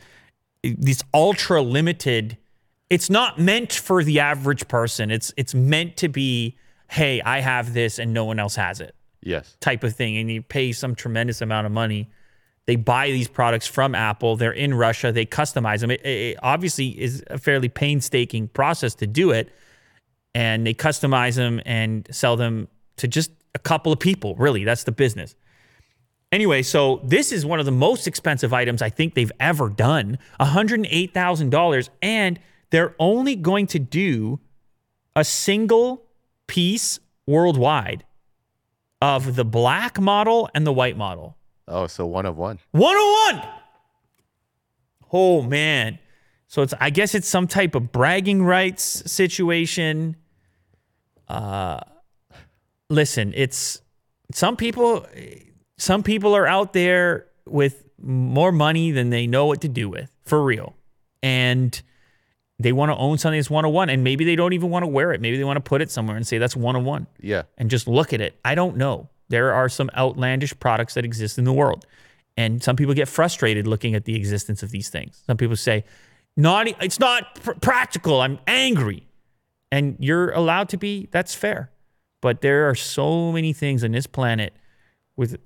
[0.61, 2.37] this ultra limited
[2.89, 5.09] it's not meant for the average person.
[5.09, 6.57] It's it's meant to be
[6.89, 8.93] hey i have this and no one else has it.
[9.21, 9.55] Yes.
[9.61, 10.17] type of thing.
[10.17, 12.09] And you pay some tremendous amount of money.
[12.65, 14.35] They buy these products from apple.
[14.35, 15.13] They're in russia.
[15.13, 15.91] They customize them.
[15.91, 19.49] It, it obviously is a fairly painstaking process to do it.
[20.35, 24.65] And they customize them and sell them to just a couple of people really.
[24.65, 25.35] That's the business
[26.34, 30.17] Anyway, so this is one of the most expensive items I think they've ever done
[30.39, 31.89] $108,000.
[32.02, 32.39] And
[32.72, 34.39] they're only going to do
[35.15, 36.08] a single
[36.48, 38.04] piece worldwide
[39.00, 41.38] of the black model and the white model.
[41.67, 42.58] Oh, so one of one.
[42.72, 43.48] 101.
[45.12, 46.00] Oh, man.
[46.48, 50.15] So it's, I guess it's some type of bragging rights situation.
[51.28, 51.82] Uh,
[52.89, 53.84] listen, it's
[54.32, 55.06] some people
[55.84, 60.10] some people are out there with more money than they know what to do with
[60.26, 60.76] for real.
[61.22, 61.80] And
[62.60, 64.88] they want to own something that's one-on-one oh and maybe they don't even want to
[64.88, 65.19] wear it.
[65.19, 67.43] Maybe they want to put it somewhere and say that's one-on-one oh Yeah.
[67.58, 68.39] and just look at it.
[68.46, 69.10] I don't know.
[69.28, 71.86] There are some outlandish products that exist in the world.
[72.38, 75.22] And some people get frustrated looking at the existence of these things.
[75.28, 75.84] Some people say
[76.38, 78.22] not it's not pr- practical.
[78.22, 79.06] I'm angry.
[79.72, 81.72] And you're allowed to be that's fair.
[82.22, 84.54] But there are so many things on this planet
[85.17, 85.38] with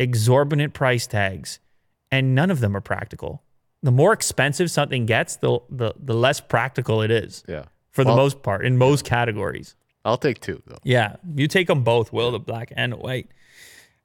[0.00, 1.60] exorbitant price tags
[2.10, 3.42] and none of them are practical.
[3.82, 7.64] The more expensive something gets the the, the less practical it is Yeah.
[7.92, 9.76] for the Well- most part in most categories.
[10.04, 10.78] I'll take two though.
[10.82, 13.28] yeah you take them both will the black and the white.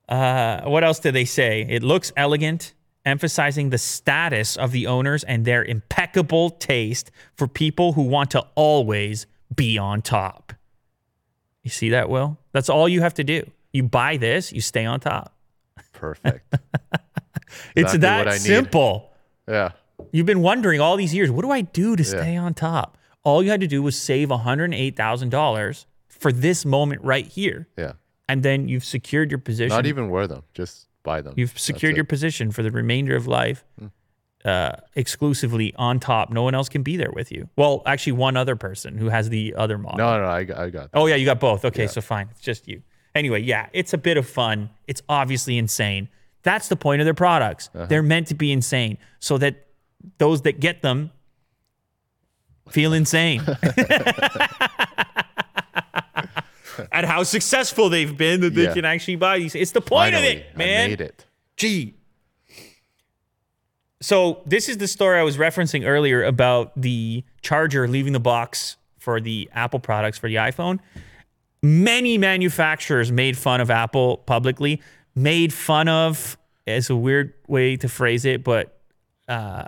[0.10, 1.66] Uh, what else did they say?
[1.68, 2.74] It looks elegant
[3.06, 8.44] emphasizing the status of the owners and their impeccable taste for people who want to
[8.56, 10.54] always be on top.
[11.64, 12.38] You see that will?
[12.52, 13.50] That's all you have to do.
[13.74, 15.34] You buy this you stay on top
[16.14, 16.56] Perfect.
[17.76, 18.42] it's that what I need.
[18.42, 19.12] simple
[19.48, 19.72] yeah.
[20.12, 22.98] You've been wondering all these years, what do I do to stay on top?
[23.24, 27.68] All you had to do was save $108,000 for this moment right here.
[27.78, 27.94] Yeah.
[28.28, 29.70] And then you've secured your position.
[29.76, 30.44] Not even wear them.
[30.54, 31.34] Just buy them.
[31.38, 31.94] you've That's secured it.
[31.94, 31.98] Hmm.
[31.98, 33.64] your position for the remainder of life
[34.44, 36.32] uh, exclusively on top.
[36.32, 37.50] No one else can be there with you.
[37.56, 39.98] Well, actually, one other person who has the other model.
[39.98, 40.90] No, no, I, I got that.
[40.94, 41.66] Oh, yeah, you got both.
[41.66, 42.28] Okay, so fine.
[42.32, 42.82] It's just you.
[43.16, 44.70] Anyway, yeah, it's a bit of fun.
[44.88, 46.10] It's obviously insane.
[46.44, 47.70] That's the point of their products.
[47.74, 47.86] Uh-huh.
[47.88, 49.66] They're meant to be insane so that
[50.20, 51.12] those that get them
[52.70, 53.42] feel insane.
[56.92, 58.74] At how successful they've been that they Yeah.
[58.74, 59.56] can actually buy these.
[59.56, 60.84] It's the point Finally, of it, man.
[60.84, 61.26] I made it.
[61.56, 61.96] Gee.
[64.02, 68.76] So this is the story I was referencing earlier about the charger leaving the box
[69.00, 70.80] for the Apple products for the iPhone.
[71.66, 74.84] Many manufacturers made fun of Apple publicly,
[75.16, 78.80] made fun of is a weird way to phrase it, but
[79.28, 79.66] uh,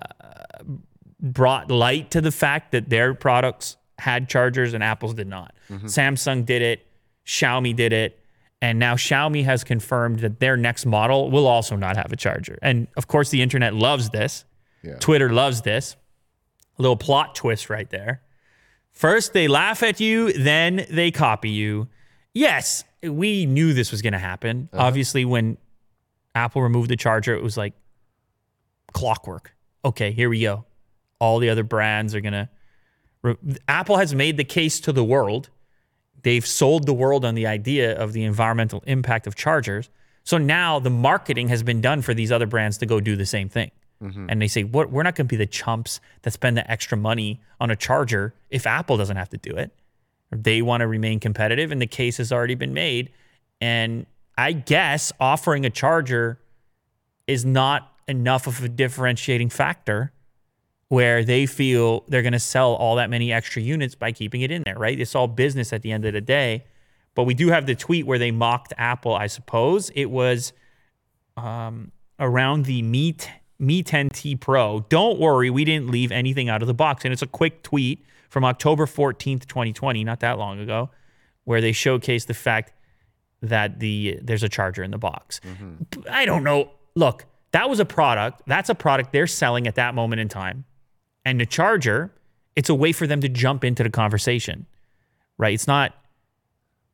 [1.19, 5.55] brought light to the fact that their products had chargers and Apple's did not.
[5.71, 6.85] Samsung did it,
[7.25, 8.19] Xiaomi did it,
[8.61, 12.59] and now Xiaomi has confirmed that their next model will also not have a charger.
[12.61, 14.45] And of course, the internet loves this.
[14.83, 14.97] Yeah.
[14.99, 15.95] Twitter loves this.
[16.77, 18.21] A little plot twist right there.
[18.97, 21.87] First, they laugh at you, then they copy you.
[22.33, 24.69] Yes, we knew this was going to happen.
[24.73, 24.85] Uh-huh.
[24.85, 25.57] Obviously, when
[26.33, 27.73] Apple removed the charger, it was like
[28.93, 29.53] clockwork.
[29.85, 30.65] Okay, here we go.
[31.19, 32.49] All the other brands are going to.
[33.21, 33.35] Re-
[33.67, 35.51] Apple has made the case to the world.
[36.23, 39.91] They've sold the world on the idea of the environmental impact of chargers.
[40.23, 43.27] So now the marketing has been done for these other brands to go do the
[43.27, 43.69] same thing.
[44.29, 46.97] And they say, what, we're not going to be the chumps that spend the extra
[46.97, 49.71] money on a charger if Apple doesn't have to do it.
[50.31, 53.11] They want to remain competitive, and the case has already been made.
[53.59, 54.05] And
[54.37, 56.39] I guess offering a charger
[57.25, 60.11] is not enough of a differentiating factor
[60.89, 64.51] where they feel they're going to sell all that many extra units by keeping it
[64.51, 64.99] in there, right?
[64.99, 66.63] It's all business at the end of the day.
[67.15, 69.89] But we do have the tweet where they mocked Apple, I suppose.
[69.95, 70.53] It was
[71.35, 73.29] um, around the Mi, T-
[73.59, 74.85] Mi 10T Pro.
[74.89, 77.05] Don't worry, we didn't leave anything out of the box.
[77.05, 80.89] And it's a quick tweet from October 14th, 2020, not that long ago,
[81.45, 82.73] where they showcase the fact
[83.41, 85.39] that the there's a charger in the box.
[85.41, 86.01] Mm-hmm.
[86.09, 86.71] I don't know.
[86.95, 88.41] Look, that was a product.
[88.47, 90.65] That's a product they're selling at that moment in time.
[91.23, 92.13] And the charger,
[92.55, 94.65] it's a way for them to jump into the conversation.
[95.37, 95.53] Right?
[95.53, 95.93] It's not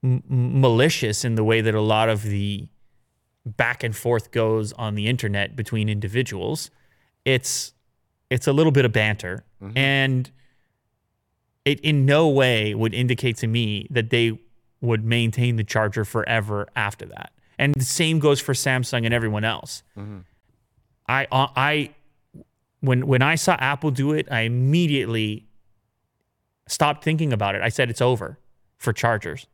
[0.03, 2.67] m- malicious in the way that a lot of the
[3.45, 6.69] back and forth goes on the internet between individuals.
[7.25, 7.73] It's
[8.29, 9.43] it's a little bit of banter
[9.75, 10.31] and
[11.65, 14.37] it in no way would indicate to me that they
[14.81, 17.31] would maintain the charger forever after that.
[17.57, 19.83] And the same goes for Samsung and everyone else.
[21.07, 21.91] I uh, I
[22.81, 25.45] when when I saw Apple do it, I immediately
[26.67, 27.61] stopped thinking about it.
[27.61, 28.39] I said it's over
[28.77, 29.47] for chargers.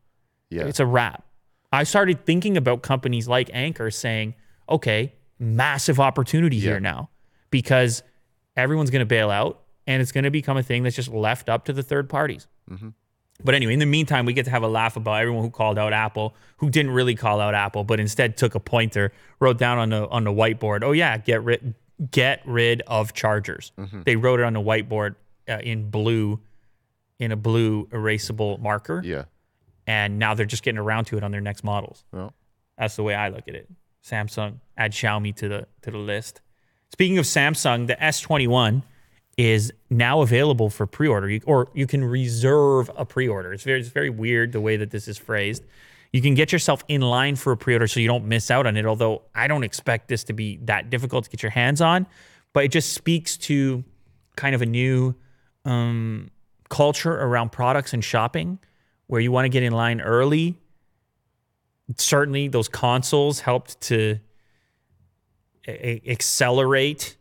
[0.49, 0.63] Yeah.
[0.63, 1.23] It's a wrap.
[1.71, 4.35] I started thinking about companies like Anker saying,
[4.67, 6.71] okay, massive opportunity Yeah.
[6.71, 7.09] here now
[7.51, 8.03] because
[8.55, 11.49] everyone's going to bail out and it's going to become a thing that's just left
[11.49, 12.47] up to the third parties.
[13.43, 15.79] But anyway, in the meantime, we get to have a laugh about everyone who called
[15.79, 19.77] out Apple, who didn't really call out Apple, but instead took a pointer, wrote down
[19.77, 21.73] on the on the whiteboard, "Oh yeah, get rid
[22.11, 23.71] get rid of chargers."
[24.03, 25.15] They wrote it on the whiteboard
[25.47, 26.41] uh, in blue,
[27.17, 29.23] in a blue erasable marker yeah.
[29.89, 32.05] And now they're just getting around to it on their next models.
[32.11, 32.31] Well,
[32.77, 33.67] That's the way I look at it.
[34.05, 36.41] Samsung add Xiaomi to the to the list.
[36.91, 38.83] Speaking of Samsung, the S21
[39.35, 43.51] is now available for pre-order, you, or you can reserve a pre-order.
[43.51, 45.63] It's very it's very weird the way that this is phrased.
[46.13, 48.77] You can get yourself in line for a pre-order so you don't miss out on
[48.77, 48.85] it.
[48.85, 52.05] Although I don't expect this to be that difficult to get your hands on,
[52.53, 53.83] but it just speaks to
[54.35, 55.15] kind of a new
[55.65, 56.29] um,
[56.69, 58.59] culture around products and shopping
[59.09, 60.55] where you want to get in line early.
[61.97, 64.19] Certainly, those consoles helped to
[65.67, 67.17] a- accelerate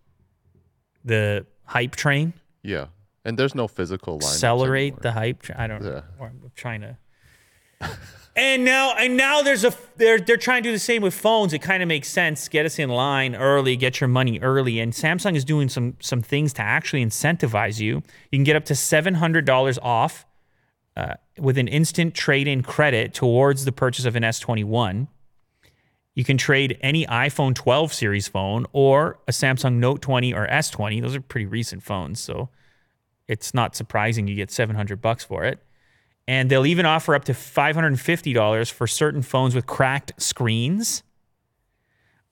[1.03, 2.89] the hype train, yeah.
[3.25, 4.23] And there's no physical line.
[4.31, 5.41] accelerate the hype.
[5.43, 6.03] Tra- I don't know.
[6.21, 6.27] Yeah.
[6.27, 6.99] I'm trying to.
[8.37, 11.55] and now, and now there's a they're they're trying to do the same with phones.
[11.55, 12.49] It kind of makes sense.
[12.49, 13.77] Get us in line early.
[13.77, 14.79] Get your money early.
[14.79, 18.03] And Samsung is doing some some things to actually incentivize you.
[18.31, 20.27] You can get up to seven hundred dollars off
[20.99, 25.07] uh, with an instant trade-in credit towards the purchase of an S21.
[26.17, 31.01] You can trade any iPhone 12 series phone or a Samsung Note 20 or S20.
[31.01, 32.49] Those are pretty recent phones, so
[33.29, 35.61] it's not surprising you get 700 bucks for it.
[36.27, 41.05] And they'll even offer up to $550 for certain phones with cracked screens.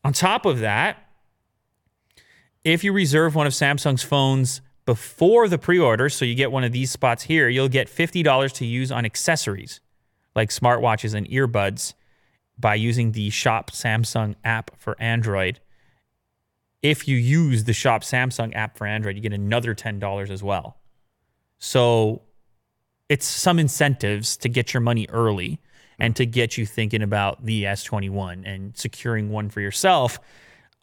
[0.03, 1.09] On top of that,
[2.65, 6.73] if you reserve one of Samsung's phones before the pre-order, so you get one of
[6.73, 9.81] these spots here, you'll get $50 to use on accessories
[10.35, 11.95] like smartwatches and earbuds
[12.59, 15.61] by using the Shop Samsung app for Android.
[16.83, 20.79] If you use the Shop Samsung app for Android, you get another $10 as well.
[21.59, 22.23] So
[23.09, 25.61] it's some incentives to get your money early
[25.99, 30.19] and to get you thinking about the S21 and securing one for yourself.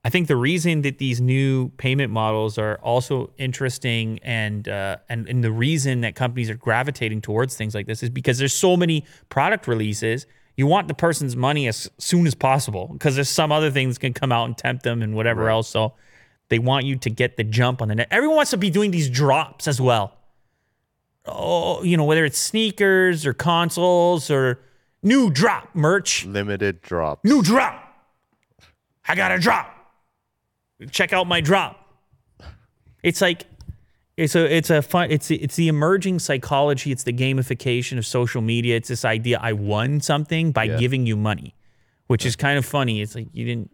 [0.05, 5.29] I think the reason that these new payment models are also interesting and uh, and
[5.29, 8.75] and the reason that companies are gravitating towards things like this is because there's so
[8.75, 10.25] many product releases.
[10.57, 14.13] You want the person's money as soon as possible because there's some other things can
[14.13, 15.69] come out and tempt them and whatever else.
[15.69, 15.93] So
[16.49, 18.09] they want you to get the jump on the net.
[18.11, 20.17] Everyone wants to be doing these drops as well.
[21.25, 24.59] Oh, you know whether it's sneakers or consoles or
[25.01, 27.23] new drop merch Limited drop.
[27.23, 27.79] new drop.
[29.07, 29.72] I got a drop.
[30.91, 31.79] Check out my drop.
[33.03, 33.45] It's like
[34.15, 36.91] it's a it's a fun it's it's the emerging psychology.
[36.91, 38.75] It's the gamification of social media.
[38.77, 40.77] It's this idea I won something by Yeah.
[40.77, 41.55] giving you money,
[42.07, 43.01] which is kind of funny.
[43.01, 43.71] It's like you didn't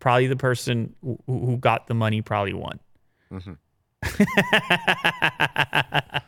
[0.00, 2.78] probably the person who, who got the money probably won.
[3.32, 3.52] Mm-hmm.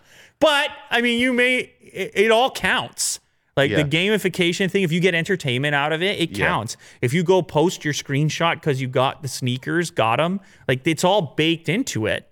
[0.40, 3.20] but I mean, you may it, it all counts.
[3.56, 3.82] Like Yeah.
[3.82, 6.46] the gamification thing, if you get entertainment out of it, it Yeah.
[6.46, 6.76] counts.
[7.00, 11.04] If you go post your screenshot because you got the sneakers, got them, like it's
[11.04, 12.28] all baked into it.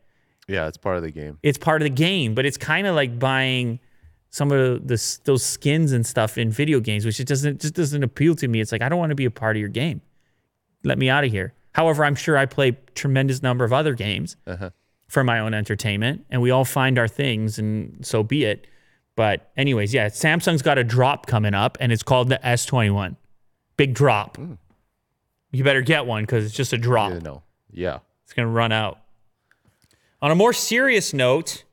[0.46, 1.38] Yeah, it's part of the game.
[1.42, 3.80] It's part of the game, but it's kind of like buying
[4.28, 8.02] some of the, those skins and stuff in video games, which it doesn't just doesn't
[8.02, 8.60] appeal to me.
[8.60, 10.02] It's like I don't want to be a part of your game.
[10.82, 11.54] Let me out of here.
[11.72, 14.70] However, I'm sure I play tremendous number of other games uh-huh.
[15.08, 18.66] for my own entertainment, and we all find our things, and so be it.
[19.16, 23.16] But anyways, yeah, Samsung's got a drop coming up, and it's called the S21.
[23.76, 24.36] Big drop.
[24.36, 24.54] Hmm.
[25.52, 27.12] You better get one because it's just a drop.
[27.12, 27.42] You know.
[27.70, 27.98] Yeah.
[28.24, 28.98] It's going to run out.
[30.20, 31.64] On a more serious note,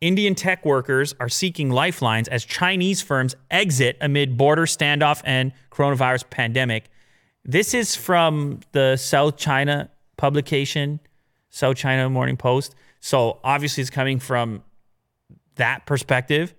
[0.00, 6.28] Indian tech workers are seeking lifelines as Chinese firms exit amid border standoff and coronavirus
[6.30, 6.90] pandemic.
[7.44, 11.00] This is from the South China publication,
[11.50, 12.74] South China Morning Post.
[13.00, 14.62] So obviously, it's coming from
[15.60, 16.54] that perspective,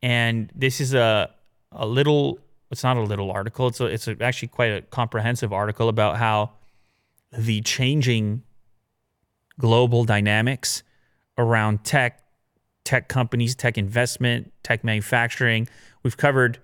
[0.00, 1.30] and this is a
[1.72, 2.38] a little.
[2.70, 3.68] It's not a little article.
[3.68, 6.52] It's a, it's a, actually quite a comprehensive article about how
[7.32, 8.42] the changing
[9.58, 10.82] global dynamics
[11.38, 12.22] around tech,
[12.84, 15.66] tech companies, tech investment, tech manufacturing.
[16.02, 16.58] We've covered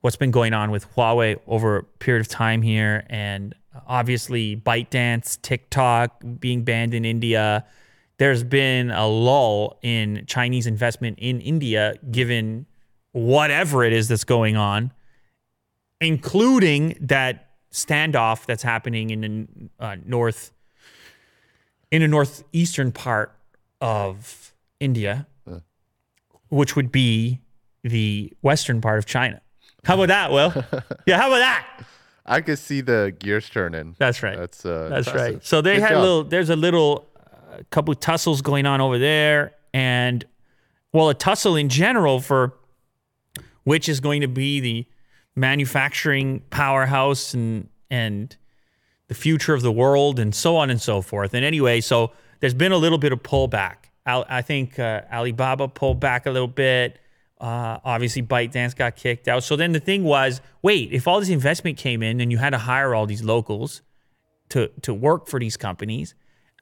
[0.00, 3.54] what's been going on with Huawei over a period of time here, and
[3.86, 7.64] obviously ByteDance, TikTok being banned in India.
[8.18, 12.66] There's been a lull in Chinese investment in India, given
[13.12, 14.92] whatever it is that's going on,
[16.00, 20.52] including that standoff that's happening in the uh, north,
[21.90, 23.34] in the northeastern part
[23.80, 25.26] of India,
[26.48, 27.40] which would be
[27.84, 29.40] the western part of China.
[29.84, 30.52] How about that, Will?
[31.06, 31.66] yeah, how about that?
[32.26, 33.96] I could see the gears turning.
[33.98, 34.36] That's right.
[34.36, 35.34] That's uh That's impressive.
[35.34, 35.44] right.
[35.46, 36.24] So they Good had a little.
[36.24, 37.07] There's a little,
[37.58, 40.24] uh, couple of tussles going on over there, and
[40.92, 42.54] well, a tussle in general for
[43.64, 44.86] which is going to be the
[45.36, 48.36] manufacturing powerhouse and and
[49.08, 51.34] the future of the world and so on and so forth.
[51.34, 53.76] And anyway, so there's been a little bit of pullback.
[54.06, 56.98] Al- I think uh, Alibaba pulled back a little bit.
[57.40, 59.44] Uh, obviously, ByteDance got kicked out.
[59.44, 62.50] So then the thing was, wait, if all this investment came in and you had
[62.50, 63.82] to hire all these locals
[64.50, 66.14] to to work for these companies,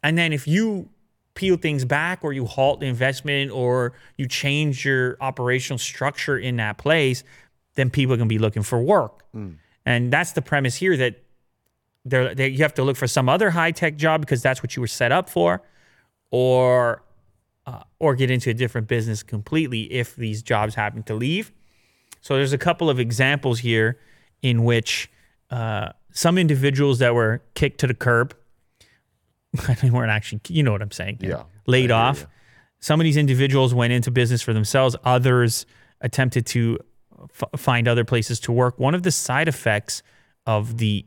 [0.03, 0.89] and then if you
[1.35, 6.57] peel things back or you halt the investment or you change your operational structure in
[6.57, 7.25] that place,
[7.75, 9.25] then people are going to be looking for work.
[9.85, 11.23] And that's the premise here that
[12.05, 14.81] they, you have to look for some other high tech job because that's what you
[14.81, 15.63] were set up for,
[16.31, 17.03] or
[17.67, 21.53] uh, or get into a different business completely if these jobs happen to leave.
[22.21, 23.99] So there's a couple of examples here
[24.41, 25.11] in which
[25.51, 28.37] uh, some individuals that were kicked to the curb,
[29.83, 32.27] they weren't actually, you know what I'm saying, Yeah, laid off.
[32.81, 34.97] Some of these individuals went into business for themselves.
[35.05, 35.67] Others
[36.01, 36.79] attempted to
[37.31, 38.79] f- find other places to work.
[38.79, 40.03] One of the side effects
[40.47, 41.07] of the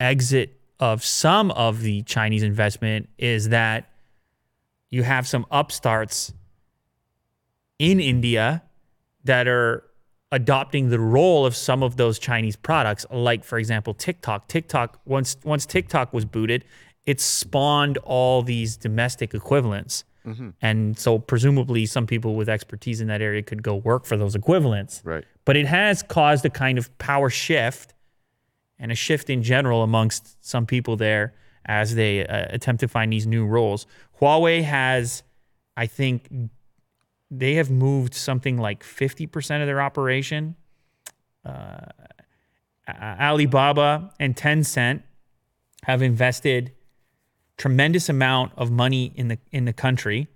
[0.00, 3.90] exit of some of the Chinese investment is that
[4.90, 6.32] you have some upstarts
[7.78, 8.62] in India
[9.24, 9.84] that are
[10.30, 14.48] adopting the role of some of those Chinese products, like for example TikTok.
[14.48, 16.64] TikTok once once TikTok was booted,
[17.08, 20.04] it spawned all these domestic equivalents.
[20.60, 24.34] And so presumably some people with expertise in that area could go work for those
[24.34, 25.00] equivalents.
[25.02, 25.24] Right.
[25.46, 27.94] But it has caused a kind of power shift
[28.78, 31.32] and a shift in general amongst some people there
[31.64, 33.86] as they uh, attempt to find these new roles.
[34.20, 35.22] Huawei has,
[35.78, 36.28] I think,
[37.30, 40.56] they have moved something like 50% of their operation.
[41.42, 41.86] Uh,
[42.86, 45.04] Alibaba and Tencent
[45.84, 46.74] have invested
[47.58, 50.28] tremendous amount of money in the in the country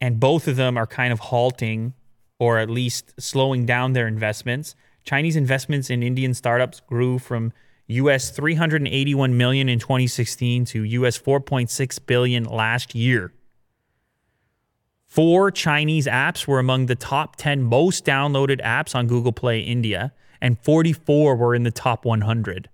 [0.00, 1.94] and both of them are kind of halting
[2.40, 4.74] or at least slowing down their investments.
[5.04, 7.52] Chinese investments in Indian startups grew from
[7.86, 13.32] US 381 million in 2016 to US 4.6 billion last year.
[15.06, 20.12] Four Chinese apps were among the top 10 most downloaded apps on Google Play India,
[20.40, 22.70] and 44 were in the top 100.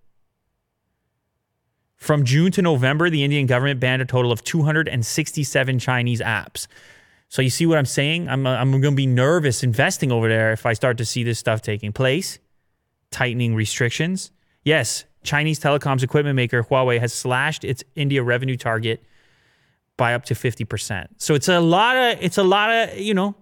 [1.99, 6.69] From June to November, the Indian government banned a total of 267 Chinese apps.
[7.29, 8.29] So you see what I'm saying?
[8.29, 11.25] I'm, uh, I'm going to be nervous investing over there if I start to see
[11.25, 12.39] this stuff taking place,
[13.11, 14.31] tightening restrictions.
[14.63, 19.03] Yes, Chinese telecoms equipment maker Huawei has slashed its India revenue target
[19.97, 21.09] by up to 50%.
[21.19, 23.35] So it's a lot of it's a lot of, you know,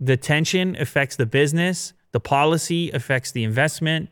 [0.00, 4.10] the tension affects the business, the policy affects the investment,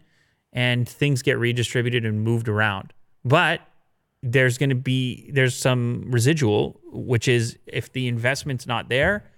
[0.52, 2.92] and things get redistributed and moved around.
[3.24, 3.60] But
[4.22, 9.30] there's going to be there's some residual, which is if the investment's not there,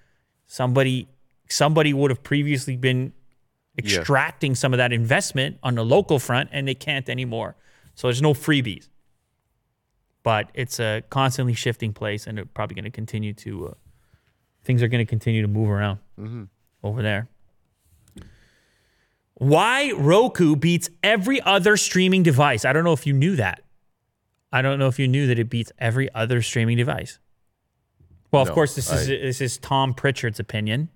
[0.47, 1.09] somebody
[1.49, 3.13] somebody would have previously been
[3.79, 7.57] extracting some of that investment on the local front, and they can't anymore.
[7.95, 8.89] So there's no freebies.
[10.23, 13.69] But it's a constantly shifting place, and they're probably going to continue to.
[13.69, 13.75] Uh,
[14.65, 15.99] things are going to continue to move around
[16.83, 17.29] over there.
[19.45, 22.65] Why Roku beats every other streaming device?
[22.65, 23.61] I don't know if you knew that.
[24.53, 27.19] I don't know if you knew that it beats every other streaming device.
[28.31, 30.89] Well, of No, course, this is this is Tom Pritchard's opinion,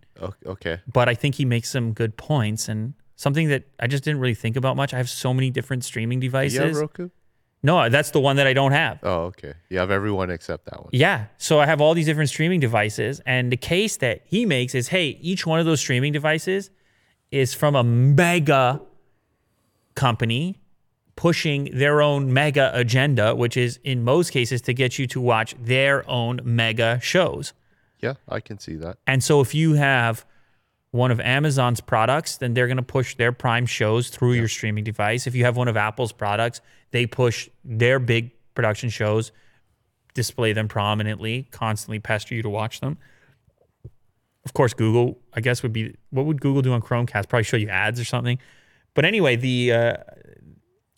[0.46, 0.80] Okay.
[0.92, 4.34] but I think he makes some good points and something that I just didn't really
[4.34, 4.94] think about much.
[4.94, 6.54] I have so many different streaming devices.
[6.54, 7.10] You have Roku?
[7.62, 8.98] no, that's the one that I don't have.
[9.02, 9.52] Oh, okay.
[9.68, 10.88] You have everyone except that one.
[10.92, 11.26] Yeah.
[11.36, 13.20] So I have all these different streaming devices.
[13.26, 16.70] And the case that he makes is hey, each one of those streaming devices
[17.30, 18.80] is from a mega
[19.94, 20.58] company
[21.16, 25.54] pushing their own mega agenda, which is in most cases to get you to watch
[25.60, 27.52] their own mega shows.
[27.98, 28.98] Yeah, I can see that.
[29.06, 30.24] And so if you have
[30.92, 34.84] one of Amazon's products, then they're going to push their prime shows through your streaming
[34.84, 35.26] device.
[35.26, 36.60] If you have one of Apple's products,
[36.92, 39.32] they push their big production shows,
[40.14, 42.96] display them prominently, constantly pester you to watch them.
[44.48, 47.28] Of course, Google, I guess, would be what would Google do on Chromecast?
[47.28, 48.38] Probably show you ads or something.
[48.94, 49.94] But anyway, the uh,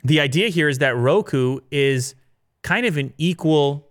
[0.05, 2.15] the idea here is that Roku is
[2.63, 3.89] kind of an equal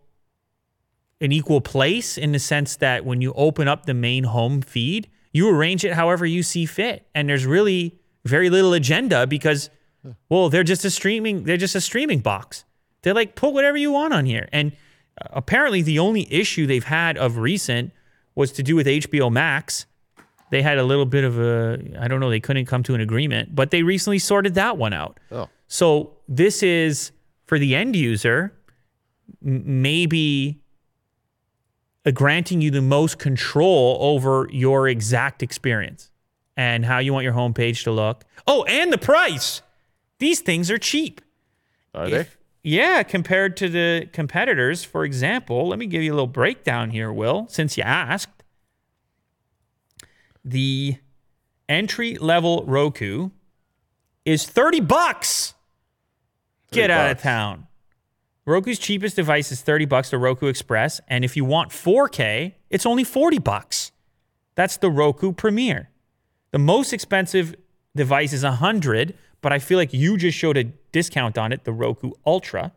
[1.20, 5.10] an equal place in the sense that when you open up the main home feed,
[5.34, 7.06] you arrange it however you see fit.
[7.14, 9.70] And there's really very little agenda because
[10.30, 12.64] well, they're just a streaming they're just a streaming box.
[13.02, 14.48] They're like put whatever you want on here.
[14.54, 14.72] And
[15.22, 17.92] uh, apparently the only issue they've had of recent
[18.40, 19.86] was to do with HBO Max.
[20.50, 23.02] They had a little bit of a I don't know, they couldn't come to an
[23.02, 25.20] agreement, but they recently sorted that one out.
[25.32, 27.12] Oh, So this is
[27.46, 28.54] for the end user,
[29.42, 30.62] maybe
[32.14, 36.10] granting you the most control over your exact experience
[36.58, 38.24] and how you want your homepage to look.
[38.48, 39.62] Oh, and the price.
[40.18, 41.22] These things are cheap.
[41.94, 44.84] are If- Yeah, compared to the competitors.
[44.84, 48.44] For example, let me give you a little breakdown here, Will, since you asked.
[50.44, 50.98] The
[51.68, 53.30] entry level Roku
[54.26, 55.54] is 30 bucks.
[56.72, 57.68] Get 30 out of town.
[58.46, 62.86] Roku's cheapest device is 30 bucks, the Roku Express, and if you want 4K, it's
[62.86, 63.92] only 40 bucks.
[64.56, 65.90] That's the Roku Premiere.
[66.52, 67.56] The most expensive
[67.96, 71.74] device is 100, but I feel like you just showed a discount on it, the
[71.74, 72.72] Roku Ultra.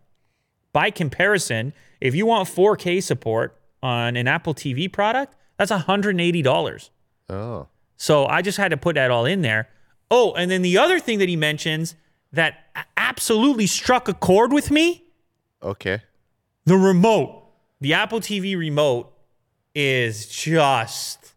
[0.72, 6.90] By comparison, if you want 4K support on an Apple TV product, that's $180.
[7.28, 9.68] Oh, So I just had to put that all in there.
[10.10, 11.94] Oh, and then the other thing that he mentions
[12.32, 15.04] that absolutely struck a chord with me
[15.62, 16.02] okay.
[16.64, 17.44] the remote.
[17.80, 19.12] The Apple TV remote
[19.74, 21.31] is just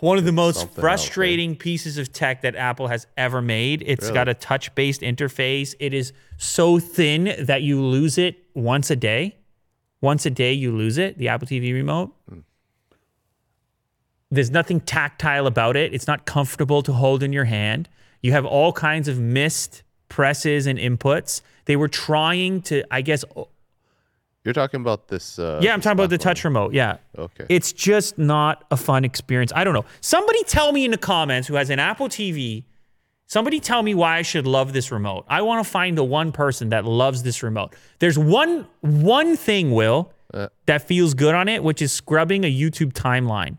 [0.00, 3.82] one of the most frustrating pieces of tech that Apple has ever made.
[3.86, 4.14] It's Really?
[4.14, 5.74] got a touch based interface.
[5.80, 9.36] It is so thin that you lose it once a day.
[10.00, 12.14] Once a day, you lose it, the Apple TV remote.
[12.28, 12.38] Hmm.
[14.30, 15.94] There's nothing tactile about it.
[15.94, 17.88] It's not comfortable to hold in your hand.
[18.22, 21.40] You have all kinds of missed presses and inputs.
[21.64, 23.24] They were trying to, I guess,
[24.44, 25.38] You're talking about this.
[25.38, 26.72] Uh, yeah, I'm talking about the touch remote.
[26.72, 26.98] Yeah.
[27.18, 27.44] Okay.
[27.48, 29.52] It's just not a fun experience.
[29.54, 29.84] I don't know.
[30.00, 32.64] Somebody tell me in the comments who has an Apple TV.
[33.26, 35.26] Somebody tell me why I should love this remote.
[35.28, 37.74] I want to find the one person that loves this remote.
[37.98, 40.48] There's one one thing, Will, Uh.
[40.66, 43.58] that feels good on it, which is scrubbing a YouTube timeline.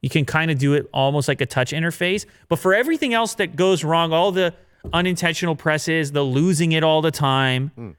[0.00, 2.24] You can kind of do it almost like a touch interface.
[2.48, 4.54] But for everything else that goes wrong, all the
[4.92, 7.96] unintentional presses, the losing it all the time,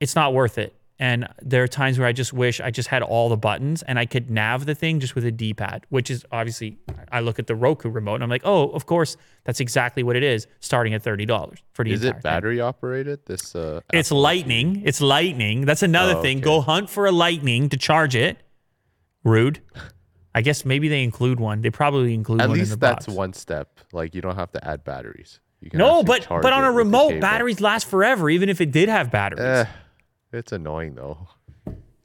[0.00, 0.74] it's not worth it.
[1.00, 3.98] And there are times where I just wish I just had all the buttons and
[3.98, 6.78] I could nav the thing just with a D pad, which is obviously,
[7.10, 10.14] I look at the Roku remote and I'm like, oh, of course, that's exactly what
[10.14, 12.20] it is, starting at $30 for the Is it thing.
[12.22, 13.26] battery operated?
[13.26, 13.56] This.
[13.56, 14.82] Uh, It's Apple lightning.
[14.84, 15.64] It's lightning.
[15.66, 16.36] That's another Oh, thing.
[16.38, 16.44] okay.
[16.44, 18.38] Go hunt for a lightning to charge it.
[19.24, 19.60] Rude.
[20.32, 21.60] I guess maybe they include one.
[21.62, 23.16] They probably include At one in least the that's box.
[23.16, 23.80] one step.
[23.92, 25.40] Like you don't have to add batteries.
[25.60, 28.88] You can No, but but on a remote, batteries last forever, even if it did
[28.88, 29.40] have batteries.
[29.40, 29.64] Eh,
[30.34, 31.28] it's annoying though.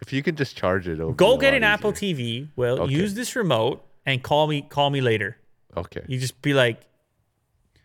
[0.02, 1.92] If you can just charge it, it'll Go get an Apple.
[1.92, 2.48] TV.
[2.56, 2.94] Well, Okay.
[2.94, 4.62] use this remote and call me.
[4.62, 5.38] Call me later.
[5.76, 6.02] Okay.
[6.08, 6.82] You just be like,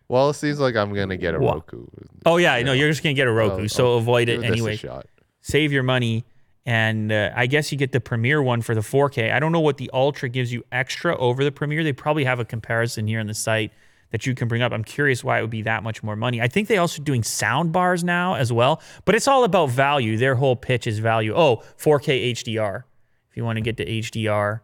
[0.09, 1.55] Well, it seems like I'm gonna get a What?
[1.55, 1.87] Roku.
[2.27, 4.53] oh yeah, no, you're just gonna get a Roku, so I'll avoid it this a
[4.53, 4.77] anyway.
[4.77, 5.07] shot.
[5.41, 6.25] Save your money,
[6.65, 9.33] and uh, I guess you get the Premiere one for the 4K.
[9.33, 11.83] I don't know what the Ultra gives you extra over the Premiere.
[11.85, 13.73] They probably have a comparison here on the site
[14.15, 14.71] that you can bring up.
[14.71, 16.41] I'm curious why it would be that much more money.
[16.41, 20.17] I think they also doing sound bars now as well, but it's all about value.
[20.17, 21.35] Their whole pitch is value.
[21.35, 22.85] Oh, 4K HDR.
[23.29, 24.61] If you want to get to HDR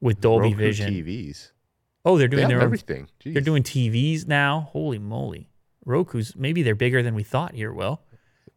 [0.00, 0.92] with Dolby Roku Vision.
[0.92, 1.52] TVs.
[2.04, 3.08] Oh, they're doing have their own everything.
[3.24, 4.68] they're doing TVs now.
[4.72, 5.48] Holy moly.
[5.84, 8.00] Roku's maybe they're bigger than we thought here, Will.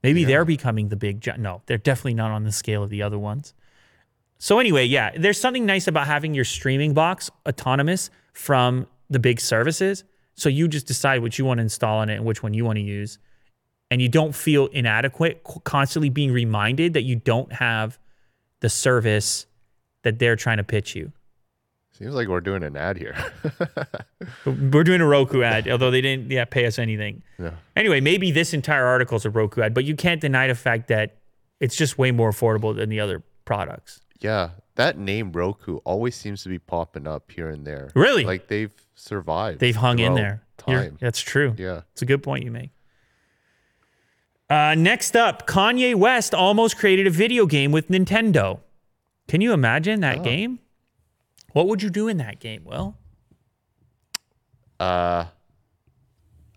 [0.01, 3.20] Maybe they're becoming the big no, they're definitely not on the scale of the other
[3.20, 3.53] ones.
[4.39, 9.39] So anyway, yeah, there's something nice about having your streaming box autonomous from the big
[9.39, 10.03] services.
[10.36, 12.64] So you just decide what you want to install on it and which one you
[12.66, 13.20] want to use.
[13.91, 17.99] And you don't feel inadequate constantly being reminded that you don't have
[18.60, 19.47] the service
[20.03, 21.12] that they're trying to pitch you.
[21.91, 23.14] Seems like we're doing an ad here.
[24.45, 27.24] We're doing a Roku ad, although they didn't yeah, pay us anything.
[27.38, 27.55] yeah.
[27.76, 30.88] Anyway, maybe this entire article is a Roku ad, but you can't deny the fact
[30.88, 31.18] that
[31.60, 33.99] it's just way more affordable than the other products.
[34.22, 34.51] Yeah.
[34.76, 37.89] That name Roku always seems to be popping up here and there.
[37.95, 38.24] Really?
[38.24, 39.60] Like they've survived.
[39.60, 40.43] They've hung in there.
[40.68, 40.97] You're- Time.
[41.00, 41.56] that's true.
[41.58, 41.82] Yeah.
[41.93, 42.72] It's a good point you make.
[44.50, 48.60] Uh, next up, Kanye West almost created a video game with Nintendo.
[49.28, 50.24] Can you imagine that Oh.
[50.24, 50.60] game?
[51.54, 52.64] What would you do in that game?
[52.66, 52.97] Well,
[54.80, 55.26] Uh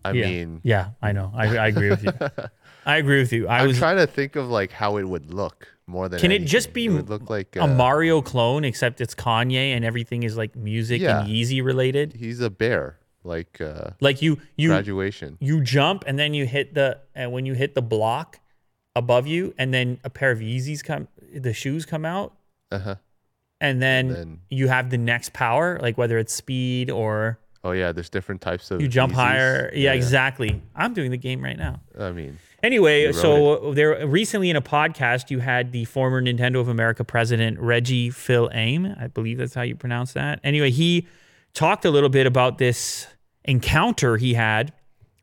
[0.05, 1.31] I yeah, mean yeah, I know.
[1.35, 2.11] I, I agree with you.
[2.85, 3.47] I agree with you.
[3.47, 6.31] I I'm was trying to think of like how it would look more than Can
[6.31, 10.23] it just be it look like a uh, Mario clone, except it's Kanye and everything
[10.23, 11.21] is like music Yeah.
[11.21, 12.13] and Yeezy related.
[12.13, 15.37] he's a bear like uh Like you, you, graduation.
[15.39, 18.39] you jump and then you hit the and when you hit the block
[18.95, 22.33] above you and then a pair of Yeezys come the shoes come out
[22.71, 22.95] Uh-huh.
[23.61, 27.91] and then, then- you have the next power like whether it's speed or Oh yeah,
[27.91, 29.71] there's different types of you jump higher.
[29.73, 30.61] Yeah, exactly.
[30.75, 31.79] I'm doing the game right now.
[31.97, 36.69] I mean, anyway so there recently in a podcast you had the former nintendo of
[36.69, 40.39] america president reggie Fils-Aimé i believe that's how you pronounce that.
[40.45, 41.05] Anyway he
[41.53, 43.07] talked a little bit about this
[43.45, 44.73] encounter he had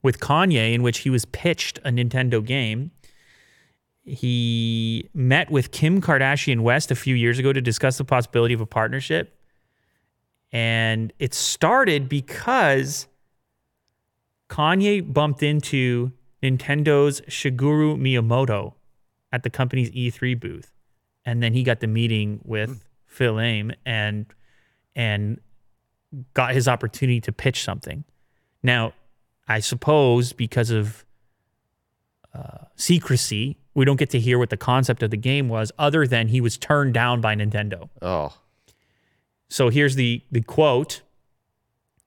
[0.03, 2.91] with Kanye in which he was pitched a Nintendo game.
[4.03, 8.61] He met with Kim Kardashian West a few years ago to discuss the possibility of
[8.61, 9.37] a partnership.
[10.53, 13.07] And it started because
[14.49, 18.75] Kanye bumped into Nintendo's Shigeru Miyamoto
[19.33, 20.73] at the company's E3 booth.
[21.25, 24.27] And then he got the meeting with Fils-Aimé and
[24.97, 25.41] and
[26.35, 28.05] got his opportunity to pitch something.
[28.63, 28.95] Now,
[29.47, 31.05] I suppose because of
[32.35, 36.07] uh, secrecy, we don't get to hear what the concept of the game was, other
[36.07, 37.89] than he was turned down by Nintendo.
[38.03, 38.33] oh,
[39.51, 41.03] So here's the the quote.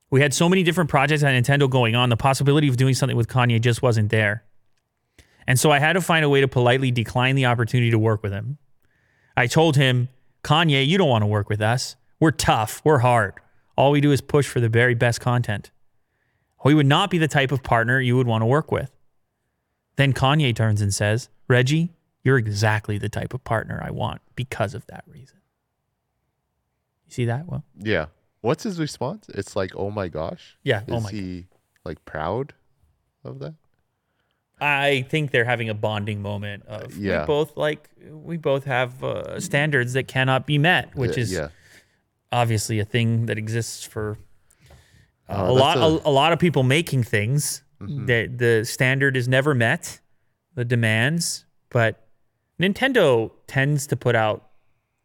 [0.10, 3.18] We had so many different projects at Nintendo going on, the possibility of doing something
[3.18, 4.44] with Kanye just wasn't there.
[5.48, 8.24] And so I had to find a way to politely decline the opportunity to work
[8.24, 8.60] with him.
[9.36, 10.10] I told him,
[10.44, 11.96] Kanye, you don't want to work with us.
[12.20, 13.34] We're tough, we're hard.
[13.76, 15.72] All we do is push for the very best content.
[16.64, 18.92] We would not be the type of partner you would want to work with.
[19.96, 21.92] Then Kanye turns and says, Reggie,
[22.24, 25.40] you're exactly the type of partner I want because of that reason.
[27.14, 27.46] See that?
[27.48, 28.08] Well, yeah.
[28.42, 29.30] What's his response?
[29.30, 30.58] It's like, oh my gosh.
[30.64, 30.82] yeah.
[30.82, 31.12] Is oh my.
[31.12, 31.46] he
[31.86, 32.54] like proud
[33.24, 33.54] of that?
[34.60, 37.22] I think they're having a bonding moment of Yeah.
[37.22, 41.32] we both like we both have uh, standards that cannot be met, which Yeah, is
[41.34, 41.48] yeah.
[42.32, 44.18] obviously a thing that exists for
[45.30, 46.08] uh, Oh, a lot a, a- Mm-hmm.
[46.08, 47.62] a lot of people making things.
[47.86, 50.00] That the standard is never met,
[50.56, 52.08] the demands, but
[52.58, 54.48] Nintendo tends to put out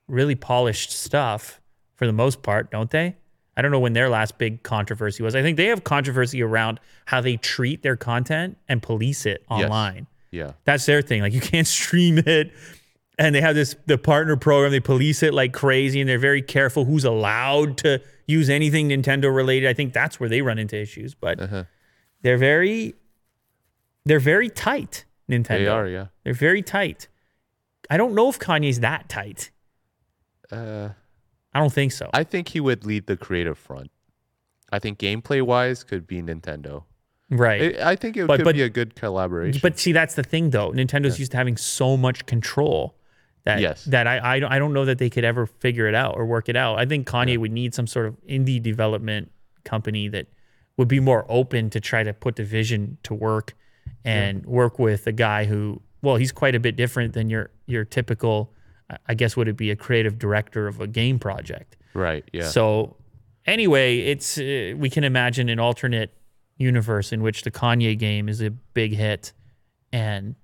[0.06, 1.60] really polished stuff
[1.98, 3.16] for the most part, don't they?
[3.56, 5.34] I don't know when their last big controversy was.
[5.34, 10.06] I think they have controversy around how they treat their content and police it online.
[10.30, 10.52] Yeah.
[10.64, 11.22] That's their thing.
[11.22, 12.52] Like you can't stream it.
[13.18, 14.70] And they have this the partner program.
[14.70, 19.34] They police it like crazy, and they're very careful who's allowed to use anything Nintendo
[19.34, 19.68] related.
[19.68, 21.14] I think that's where they run into issues.
[21.14, 21.64] But Uh-huh.
[22.22, 22.94] they're very,
[24.04, 25.04] they're very tight.
[25.28, 25.48] Nintendo.
[25.58, 26.06] They are, yeah.
[26.22, 27.08] They're very tight.
[27.90, 29.50] I don't know if Kanye's that tight.
[30.52, 30.90] Uh,
[31.58, 32.08] I don't think so.
[32.14, 33.90] I think he would lead the creative front.
[34.70, 36.84] I think gameplay wise could be Nintendo.
[37.30, 37.76] right.
[37.80, 39.60] I I think it But- could but- be a good collaboration.
[39.62, 40.70] But see, that's the thing, though.
[40.70, 42.94] Nintendo's used to having so much control
[43.44, 43.84] that Yes.
[43.86, 46.26] that I, I don't- I don't know that they could ever figure it out or
[46.26, 46.78] work it out.
[46.78, 49.30] I think Kanye would need some sort of indie development
[49.64, 50.26] company that
[50.76, 53.54] would be more open to try to put the vision to work
[54.04, 57.84] and work with a guy who, well, he's quite a bit different than your your
[57.84, 58.52] typical.
[59.06, 61.76] I- guess would it be a creative director of a game project?
[61.94, 62.44] right, yeah.
[62.48, 62.96] So
[63.46, 66.14] anyway, it's uh, we can imagine an alternate
[66.56, 69.32] universe in which the Kanye game is a big hit,
[69.92, 70.34] and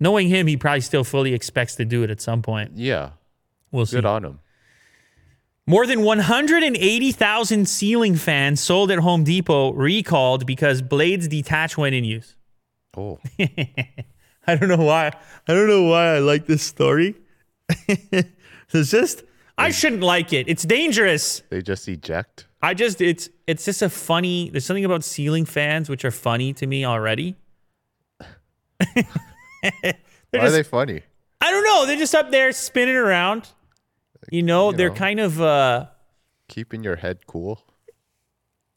[0.00, 2.72] knowing him, he probably still fully expects to do it at some point.
[2.76, 3.10] yeah.
[3.72, 3.96] We'll see.
[3.96, 4.38] Good on him.
[5.66, 12.04] More than 180,000 ceiling fans sold at Home Depot recalled because blades detach when in
[12.04, 12.36] use.
[12.96, 15.10] Oh, I don't know why.
[15.48, 17.16] I don't know why I like this story.
[17.88, 19.22] it's just
[19.56, 20.48] I shouldn't like it.
[20.48, 21.42] It's dangerous.
[21.50, 22.46] they just eject.
[22.62, 24.50] I just it's it's just a funny.
[24.50, 27.36] There's something about ceiling fans which are funny to me already.
[29.62, 31.02] They're are they funny?
[31.40, 31.86] I don't know.
[31.86, 33.48] They're just up there spinning around.
[34.30, 34.94] You know, You they're know.
[34.94, 35.86] kind of uh
[36.48, 37.62] Keeping your head cool.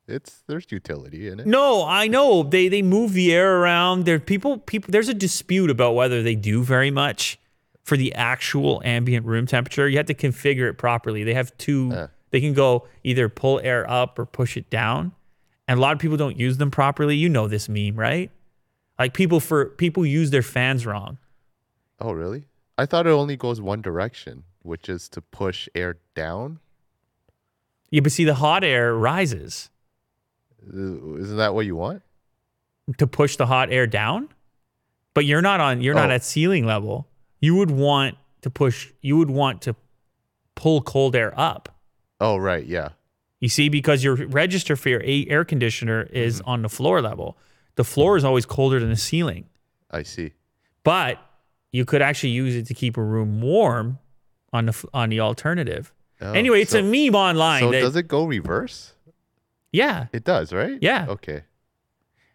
[0.08, 1.48] It's there's utility in it.
[1.48, 2.44] no, I know.
[2.44, 4.06] They they move the air around.
[4.06, 7.40] There people people there's a dispute about whether they do very much
[7.88, 9.88] for the actual ambient room temperature.
[9.88, 11.24] You have to configure it properly.
[11.24, 12.08] They have two Uh.
[12.32, 15.14] they can go either pull air up or push it down.
[15.70, 17.16] And a lot of people don't use them properly.
[17.16, 18.30] You know this meme, right?
[19.00, 21.18] Like people for people use their fans wrong.
[22.02, 22.44] Oh, really?
[22.78, 26.60] I thought it only goes one direction, which is to push air down.
[27.90, 29.70] Yeah, but see the hot air rises.
[30.62, 32.02] Uh, Isn't that what you want?
[32.98, 34.30] to push the hot air down
[35.14, 36.14] but you're not on you're not Oh.
[36.14, 37.06] at ceiling level
[37.40, 39.76] you would want to push you would want to
[40.56, 41.70] pull cold air up
[42.20, 42.66] Oh, right.
[42.66, 42.90] Yeah.
[43.40, 46.50] you see because your register for your air conditioner is mm-hmm.
[46.50, 47.38] on the floor level
[47.76, 49.46] the floor is always colder than the ceiling
[49.92, 50.34] I see.
[50.84, 51.20] but
[51.72, 54.00] you could actually use it to keep a room warm
[54.54, 57.96] on the on the alternative Oh, anyway it's so, a meme online So that- does
[57.96, 58.94] it go reverse?
[59.72, 60.80] yeah It does, right?
[60.82, 61.06] Yeah.
[61.10, 61.44] Okay.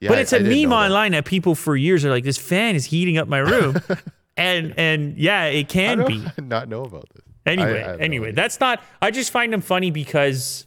[0.00, 0.84] Yeah, but it's I a didn't meme know that.
[0.90, 1.24] online that.
[1.24, 3.76] people for years are like, this fan is heating up my room,
[4.36, 6.24] and and yeah, it can be.
[6.42, 7.22] not know about this.
[7.44, 8.82] Anyway, I- I anyway, that's not.
[9.00, 10.66] I just find them funny because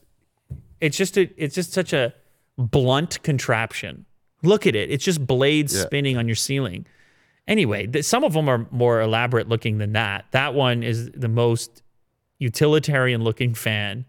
[0.81, 2.13] it's just a, it's just such a
[2.57, 4.05] blunt contraption.
[4.43, 5.83] Look at it; it's just blades Yeah.
[5.83, 6.85] spinning on your ceiling.
[7.47, 10.25] Anyway, th- some of them are more elaborate looking than that.
[10.31, 11.81] That one is the most
[12.39, 14.05] utilitarian looking fan.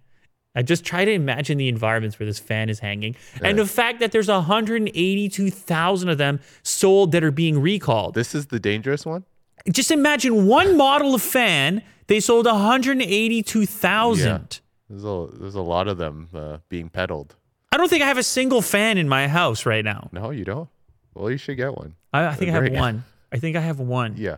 [0.55, 4.01] I just try to imagine the environments where this fan is hanging, and the fact
[4.01, 8.15] that there's 182,000 of them sold that are being recalled.
[8.15, 9.25] This is the dangerous one.
[9.71, 14.61] Just imagine one model of fan, they sold 182,000.
[14.89, 17.35] There's a there's a lot of them uh, being peddled.
[17.73, 20.09] I don't think I have a single fan in my house right now.
[20.13, 20.69] No, you don't.
[21.15, 21.95] Well, you should get one.
[22.13, 22.73] I, I think I have Great.
[22.75, 23.05] one.
[23.33, 24.15] I think I have one.
[24.17, 24.37] Yeah.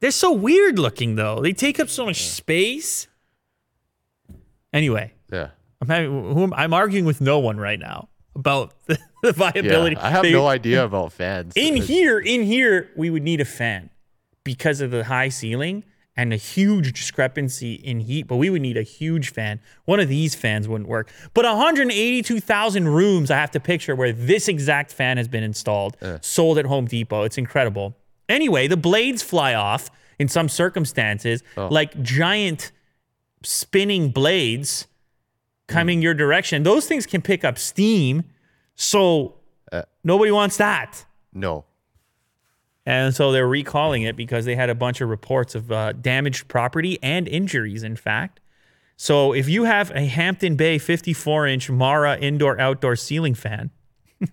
[0.00, 1.40] They're so weird looking though.
[1.40, 3.08] They take up so much space.
[4.72, 5.50] Anyway, Yeah.
[5.80, 9.96] I'm having, who am, I'm arguing with no one right now about the, the viability.
[9.96, 10.06] Yeah.
[10.06, 11.54] I have They- no idea about fans.
[11.56, 13.88] In here, in here, we would need a fan
[14.46, 15.84] because of the high ceiling
[16.16, 18.26] and a huge discrepancy in heat.
[18.26, 19.60] But we would need a huge fan.
[19.84, 21.10] One of these fans wouldn't work.
[21.34, 26.56] But 182,000 rooms I have to picture where this exact fan has been installed, sold
[26.58, 27.24] at Home Depot.
[27.24, 27.96] It's incredible.
[28.28, 32.72] Anyway, the blades fly off in some circumstances, like giant
[33.42, 34.86] spinning blades
[35.66, 36.62] coming your direction.
[36.62, 38.24] Those things can pick up steam.
[38.76, 39.34] So
[39.72, 39.82] Uh.
[40.04, 41.04] nobody wants that.
[41.34, 41.64] No.
[42.86, 46.46] And so they're recalling it because they had a bunch of reports of uh, damaged
[46.46, 48.38] property and injuries, in fact.
[48.96, 53.70] So if you have a Hampton Bay 54 inch Mara indoor outdoor ceiling fan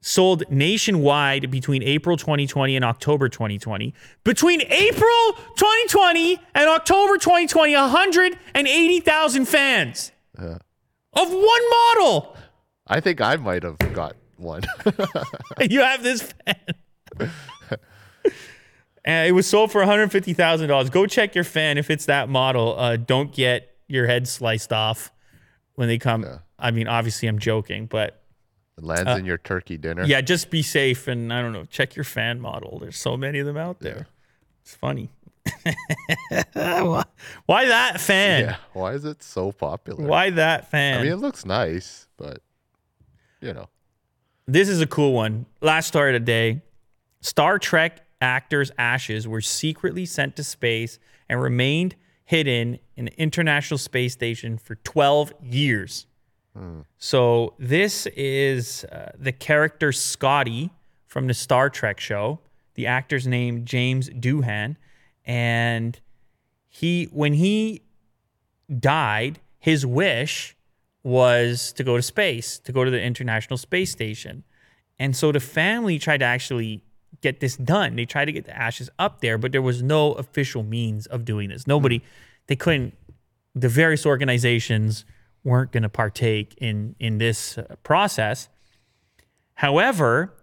[0.00, 9.44] sold nationwide between April 2020 and October 2020, between April 2020 and October 2020, 180,000
[9.46, 10.12] fans
[11.12, 12.36] of one model.
[12.86, 14.62] I think I might have got one.
[15.68, 16.56] you have this fan.
[19.04, 20.90] and it was sold for $150,000.
[20.90, 22.78] Go check your fan if it's that model.
[22.78, 25.12] Uh, don't get your head sliced off
[25.74, 26.24] when they come.
[26.58, 28.22] I mean, obviously, I'm joking, but
[28.78, 30.02] It lands in your turkey dinner.
[30.02, 32.78] Uh, yeah, just be safe and I don't know, check your fan model.
[32.80, 34.06] There's so many of them out there.
[34.62, 35.10] It's funny.
[36.54, 38.40] Why that fan?
[38.44, 38.56] Yeah.
[38.72, 40.06] Why is it so popular?
[40.06, 41.00] Why that fan?
[41.00, 42.40] I mean, it looks nice, but
[43.40, 43.68] you know.
[44.46, 45.46] This is a cool one.
[45.60, 46.62] Last story of the day.
[47.24, 51.96] Star Trek actors' ashes were secretly sent to space and remained
[52.26, 56.06] hidden in the International Space Station for 12 years.
[56.98, 60.70] So, this is uh, the character Scotty
[61.06, 62.38] from the Star Trek show.
[62.74, 64.76] The actor's name James Doohan,
[65.24, 65.98] and
[66.68, 67.82] he when he
[68.78, 70.56] died, his wish
[71.02, 74.44] was to go to space, to go to the International Space Station.
[74.96, 76.83] And so the family tried to actually
[77.20, 77.96] get this done.
[77.96, 81.24] They tried to get the ashes up there, but there was no official means of
[81.24, 81.66] doing this.
[81.66, 82.02] Nobody,
[82.46, 82.96] they couldn't,
[83.54, 85.04] the various organizations
[85.44, 88.48] weren't going to partake in, in this uh, process.
[89.54, 90.34] However,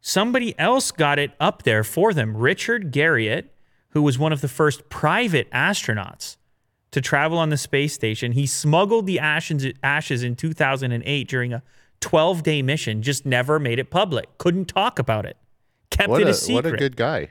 [0.00, 2.36] somebody else got it up there for them.
[2.36, 3.46] Richard Garriott,
[3.90, 6.36] who was one of the first private astronauts
[6.90, 8.32] to travel on the space station.
[8.32, 11.62] He smuggled the ashes, ashes in 2008 during a
[12.00, 14.38] 12 day mission, just never made it public.
[14.38, 15.36] Couldn't talk about it.
[15.90, 16.54] Kept What it a a secret.
[16.64, 17.28] what a good guy.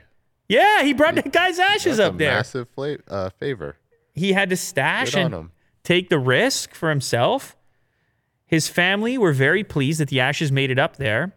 [0.48, 2.32] yeah, he brought the guy's ashes up a there.
[2.32, 3.76] Massive fla- uh, favor.
[4.14, 5.52] He had to stash and him.
[5.84, 7.56] take the risk for himself.
[8.46, 11.32] His family were very pleased that the ashes made it up there,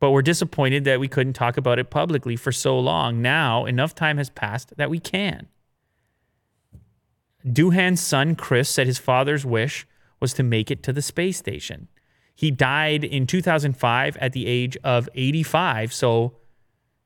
[0.00, 3.20] but were disappointed that we couldn't talk about it publicly for so long.
[3.22, 5.48] Now, enough time has passed that we can.
[7.46, 9.86] Doohan's son, Chris, said his father's wish
[10.20, 11.88] was to make it to the space station.
[12.34, 15.92] He died in 2005 at the age of 85.
[15.92, 16.36] So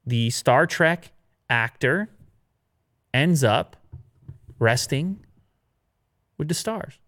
[0.07, 1.12] the Star Trek
[1.51, 2.09] actor
[3.12, 3.76] ends up
[4.59, 5.24] resting
[6.39, 6.99] with the stars.